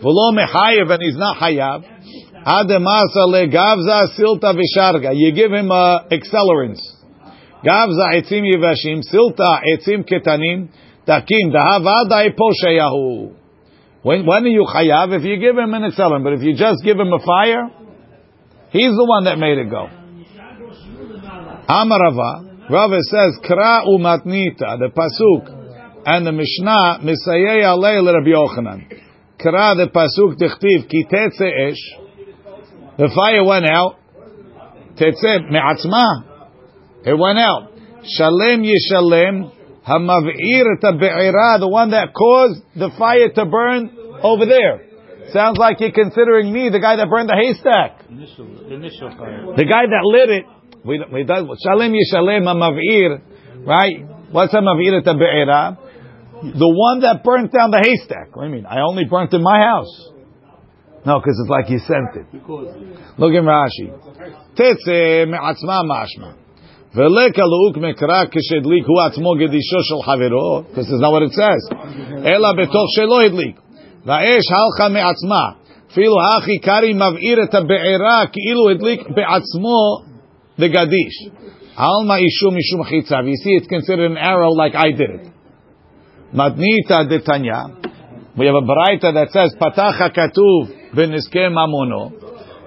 V'lo 0.03 0.33
mechayev, 0.35 0.91
and 0.91 1.03
he's 1.05 1.17
not 1.17 1.37
hayav. 1.37 1.85
Ademasa 2.45 3.29
legavza 3.29 4.09
silta 4.19 4.57
visharga. 4.59 5.13
You 5.15 5.33
give 5.33 5.53
him 5.53 5.71
uh, 5.71 6.01
accelerants. 6.09 6.98
Gavza 7.65 8.15
etzim 8.15 8.45
yivashim, 8.45 9.03
silta 9.03 9.61
etzim 9.67 10.05
ketanim, 10.09 10.69
takim 11.07 11.53
dahavadai 11.53 12.35
posheyahu. 12.37 13.35
When, 14.03 14.25
when 14.25 14.45
are 14.45 14.49
you 14.49 14.65
chayav? 14.65 15.17
If 15.19 15.25
you 15.25 15.39
give 15.39 15.59
him 15.59 15.75
an 15.75 15.85
excelent, 15.85 16.23
but 16.23 16.35
if 16.35 16.43
you 16.43 16.55
just 16.55 16.85
give 16.85 16.99
him 16.99 17.13
a 17.13 17.19
fire, 17.19 17.69
he's 18.71 18.95
the 18.95 19.05
one 19.05 19.25
that 19.25 19.39
made 19.39 19.59
it 19.59 19.69
go. 19.69 19.89
Amarava, 21.69 22.71
Rava 22.71 22.99
says, 23.03 23.39
Kra 23.43 23.85
umatnita, 23.87 24.79
the 24.79 24.91
pasuk, 24.95 26.03
and 26.07 26.27
the 26.27 26.33
Mishnah, 26.33 27.01
misayei 27.03 27.65
alei 27.65 28.01
l'Rabbi 28.01 28.33
Yochanan. 28.33 28.89
Kra, 29.39 29.75
the 29.75 29.89
pasuk, 29.93 30.39
dichtiv, 30.39 30.89
ki 30.89 31.07
tetze 31.11 31.71
esh, 31.71 31.99
the 32.99 33.11
fire 33.15 33.45
went 33.45 33.67
out, 33.69 33.97
tetze 34.97 35.51
me'atzma, 35.51 36.28
it 37.05 37.19
went 37.19 37.39
out. 37.39 37.73
Shalem 38.05 38.63
yishalem, 38.63 39.53
hamav'ir 39.87 40.81
be'ira, 40.81 41.59
the 41.59 41.69
one 41.69 41.91
that 41.91 42.15
caused 42.15 42.63
the 42.77 42.91
fire 42.99 43.29
to 43.31 43.45
burn 43.47 43.91
over 44.23 44.47
there. 44.47 44.85
Sounds 45.33 45.59
like 45.59 45.81
you're 45.81 45.93
considering 45.93 46.53
me 46.53 46.71
the 46.71 46.81
guy 46.81 46.97
that 46.97 47.09
burned 47.11 47.29
the 47.29 47.37
haystack. 47.37 48.09
Initial, 48.09 48.73
initial 48.73 49.11
fire. 49.11 49.45
The 49.57 49.65
guy 49.65 49.85
that 49.85 50.03
lit 50.05 50.31
it, 50.31 50.45
we, 50.85 51.05
we 51.13 51.25
does 51.25 51.45
shalem 51.63 51.93
yishalem 51.93 52.45
hamav'ir, 52.45 53.21
right? 53.67 54.07
What's 54.31 54.55
hamav'ir 54.55 55.05
be'ira? 55.05 55.79
The 56.43 56.69
one 56.69 57.01
that 57.01 57.25
burnt 57.25 57.53
down 57.53 57.71
the 57.71 57.83
haystack. 57.83 58.35
What 58.35 58.45
do 58.45 58.49
you 58.51 58.55
mean? 58.57 58.67
I 58.67 58.81
only 58.87 59.05
burnt 59.05 59.33
in 59.35 59.43
my 59.43 59.59
house. 59.59 60.11
No, 61.05 61.19
because 61.19 61.39
it's 61.41 61.51
like 61.51 61.69
you 61.71 61.79
sent 61.81 62.15
it. 62.15 62.27
Look 63.19 63.33
in 63.35 63.45
Rashi. 63.45 63.91
Tetze 64.55 65.27
me'atzma 65.29 65.83
mashma. 65.85 66.37
Veleka 66.95 67.45
luuk 67.45 67.77
mekra 67.77 68.27
keshedlik 68.33 68.85
hu 68.87 68.95
atmo 69.07 69.37
gedisho 69.37 69.81
shel 69.89 70.03
havero. 70.09 70.65
This 70.75 70.89
is 70.89 71.01
not 71.01 71.13
what 71.13 71.23
it 71.23 71.33
says. 71.33 71.69
Ela 72.25 72.55
betoch 72.57 72.89
shelo 72.97 73.21
hedlik. 73.29 73.57
Va'esh 74.07 74.49
halcha 74.49 74.89
me'atzma. 74.91 75.57
Filu 75.95 76.17
hachi 76.17 76.57
kari 76.65 76.95
mav'ir 76.95 77.39
et 77.45 77.53
ha'be'era 77.53 78.27
ki'ilu 78.33 78.65
hedlik 78.73 79.01
be'atzmo 79.15 79.81
degadish. 80.59 81.19
Alma 81.77 82.17
ishum. 82.19 82.57
You 82.57 83.37
see, 83.37 83.55
it's 83.59 83.67
considered 83.69 84.11
an 84.11 84.17
arrow 84.17 84.53
like 84.53 84.75
I 84.75 84.91
did 84.93 85.11
it. 85.11 85.33
We 88.37 88.47
have 88.47 88.55
a 88.55 88.63
baraita 88.63 89.13
that 89.13 89.29
says, 89.31 89.55
Patacha 89.61 90.09
katuv 90.17 90.95
v'nizke 90.95 91.51
mamono. 91.53 92.13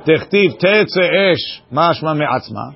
Techtiv 0.05 0.59
te'etze 0.59 1.05
esh 1.31 1.61
mashma 1.73 2.15
me'atzma. 2.15 2.75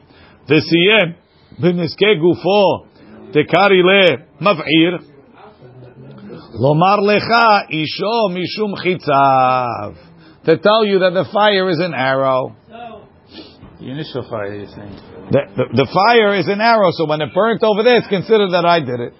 V'siyem 0.50 1.16
בנזקי 1.59 2.15
גופו, 2.21 2.85
תקרי 3.31 3.83
למבעיר, 3.83 4.99
לומר 6.63 6.97
לך 6.97 7.29
אישו 7.71 8.29
משום 8.29 8.77
חיציו. 8.77 10.11
To 10.45 10.57
tell 10.57 10.85
you 10.87 11.01
that 11.01 11.13
the 11.13 11.27
fire 11.33 11.69
is 11.69 11.81
an 11.81 11.93
arrow. 11.93 12.57
The 13.79 13.91
initial 13.91 14.23
fire, 14.29 14.55
you're 14.55 14.67
saying. 14.69 14.97
The, 15.31 15.41
the, 15.57 15.65
the 15.85 15.89
fire 15.93 16.35
is 16.35 16.49
an 16.49 16.61
arrow, 16.61 16.91
so 16.93 17.07
when 17.07 17.21
it 17.21 17.33
burnt 17.35 17.63
over 17.63 17.83
there, 17.83 17.99
it's 17.99 18.09
considered 18.09 18.51
that 18.53 18.65
I 18.65 18.81
did 18.81 19.01
it. 19.01 19.13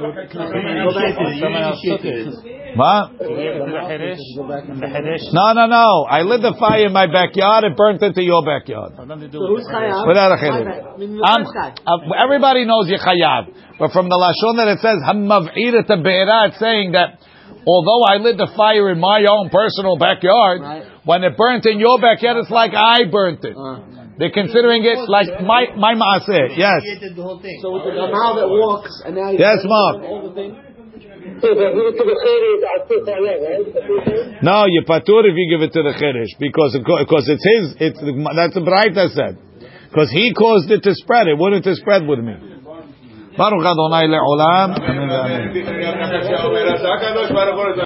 Someone 0.00 1.62
else 1.62 1.80
took 1.84 2.04
it. 2.04 2.76
What? 2.76 3.12
You 3.20 3.36
gave 3.36 3.52
it 3.52 3.66
to 3.66 3.72
the 3.72 3.82
Cheresh? 3.84 4.22
The 4.38 4.86
Cheresh? 4.86 5.24
No, 5.34 5.52
no, 5.52 5.66
no. 5.66 6.06
I 6.08 6.22
lit 6.22 6.40
the 6.42 6.54
fire 6.58 6.86
in 6.86 6.92
my 6.92 7.06
backyard. 7.06 7.64
It 7.64 7.76
burnt 7.76 8.00
into 8.02 8.22
your 8.22 8.44
backyard. 8.44 8.94
Nothing 8.96 9.20
to 9.20 9.28
do 9.28 9.38
So 9.38 9.52
with 9.52 9.62
who's 9.62 9.66
the 9.66 9.72
Cheresh. 9.74 9.92
chayav? 9.92 10.08
Without 10.08 10.30
a 10.32 10.36
My 10.36 10.40
chiddush. 10.40 10.64
bad. 10.64 10.82
I 10.86 10.96
mean, 10.96 11.16
the 11.18 11.24
I'm- 11.26 11.44
first 11.44 11.54
guy. 11.54 11.70
uh, 11.86 12.22
everybody 12.24 12.64
knows 12.64 12.88
you're 12.88 12.98
chayav, 13.02 13.42
but 13.78 13.92
from 13.92 14.08
the 14.08 14.16
lashon 14.16 14.56
that 14.62 14.68
it 14.68 14.78
says 14.80 14.98
hamav'ir 15.04 15.86
to 15.86 15.96
be'era, 15.98 16.48
it's 16.48 16.58
saying 16.58 16.92
that 16.92 17.18
although 17.66 18.02
I 18.08 18.16
lit 18.18 18.36
the 18.38 18.48
fire 18.56 18.90
in 18.90 19.00
my 19.00 19.24
own 19.28 19.50
personal 19.50 19.96
backyard, 19.98 20.60
Right. 20.62 20.84
when 21.04 21.24
it 21.24 21.36
burnt 21.36 21.66
in 21.66 21.78
your 21.80 21.98
backyard, 21.98 22.36
it's 22.38 22.50
like 22.50 22.72
I 22.74 23.04
burnt 23.10 23.44
it. 23.44 23.56
Uh, 23.56 23.80
They're 24.20 24.36
considering 24.36 24.84
it 24.84 25.08
like 25.08 25.40
my 25.40 25.72
my 25.80 25.96
maaseh. 25.96 26.52
Yes. 26.52 26.84
Created 26.84 27.16
the 27.16 27.24
whole 27.24 27.40
thing. 27.40 27.56
so 27.64 27.72
with 27.72 27.88
the 27.88 27.96
gamal 27.96 28.36
that 28.36 28.52
walks 28.52 28.92
and 29.08 29.16
now 29.16 29.32
he's 29.32 29.40
Yes, 29.40 29.64
Mark. 29.64 30.04
all 30.04 30.28
the 30.28 30.34
thing. 30.36 30.52
No, 34.42 34.64
you 34.68 34.82
patur 34.88 35.24
if 35.24 35.34
you 35.36 35.46
give 35.48 35.62
it 35.62 35.72
to 35.72 35.82
the 35.82 35.92
cheresh 35.96 36.32
because 36.38 36.76
because 36.76 37.28
it's 37.28 37.44
his. 37.44 37.64
It's 37.80 38.00
that's 38.00 38.54
the 38.54 38.60
Braita 38.60 39.08
said 39.16 39.38
because 39.88 40.10
he 40.10 40.34
caused 40.34 40.70
it 40.70 40.82
to 40.82 40.94
spread. 40.94 41.28
It 41.28 41.38
wouldn't 41.38 41.64
have 41.64 41.76
spread 41.76 42.06
with 42.06 42.18
me. 42.20 42.34
Baruch 43.36 43.64
Adonai 43.64 44.04
le'olam. 44.10 44.76
Amen. 44.76 45.10
Amen. 45.10 45.54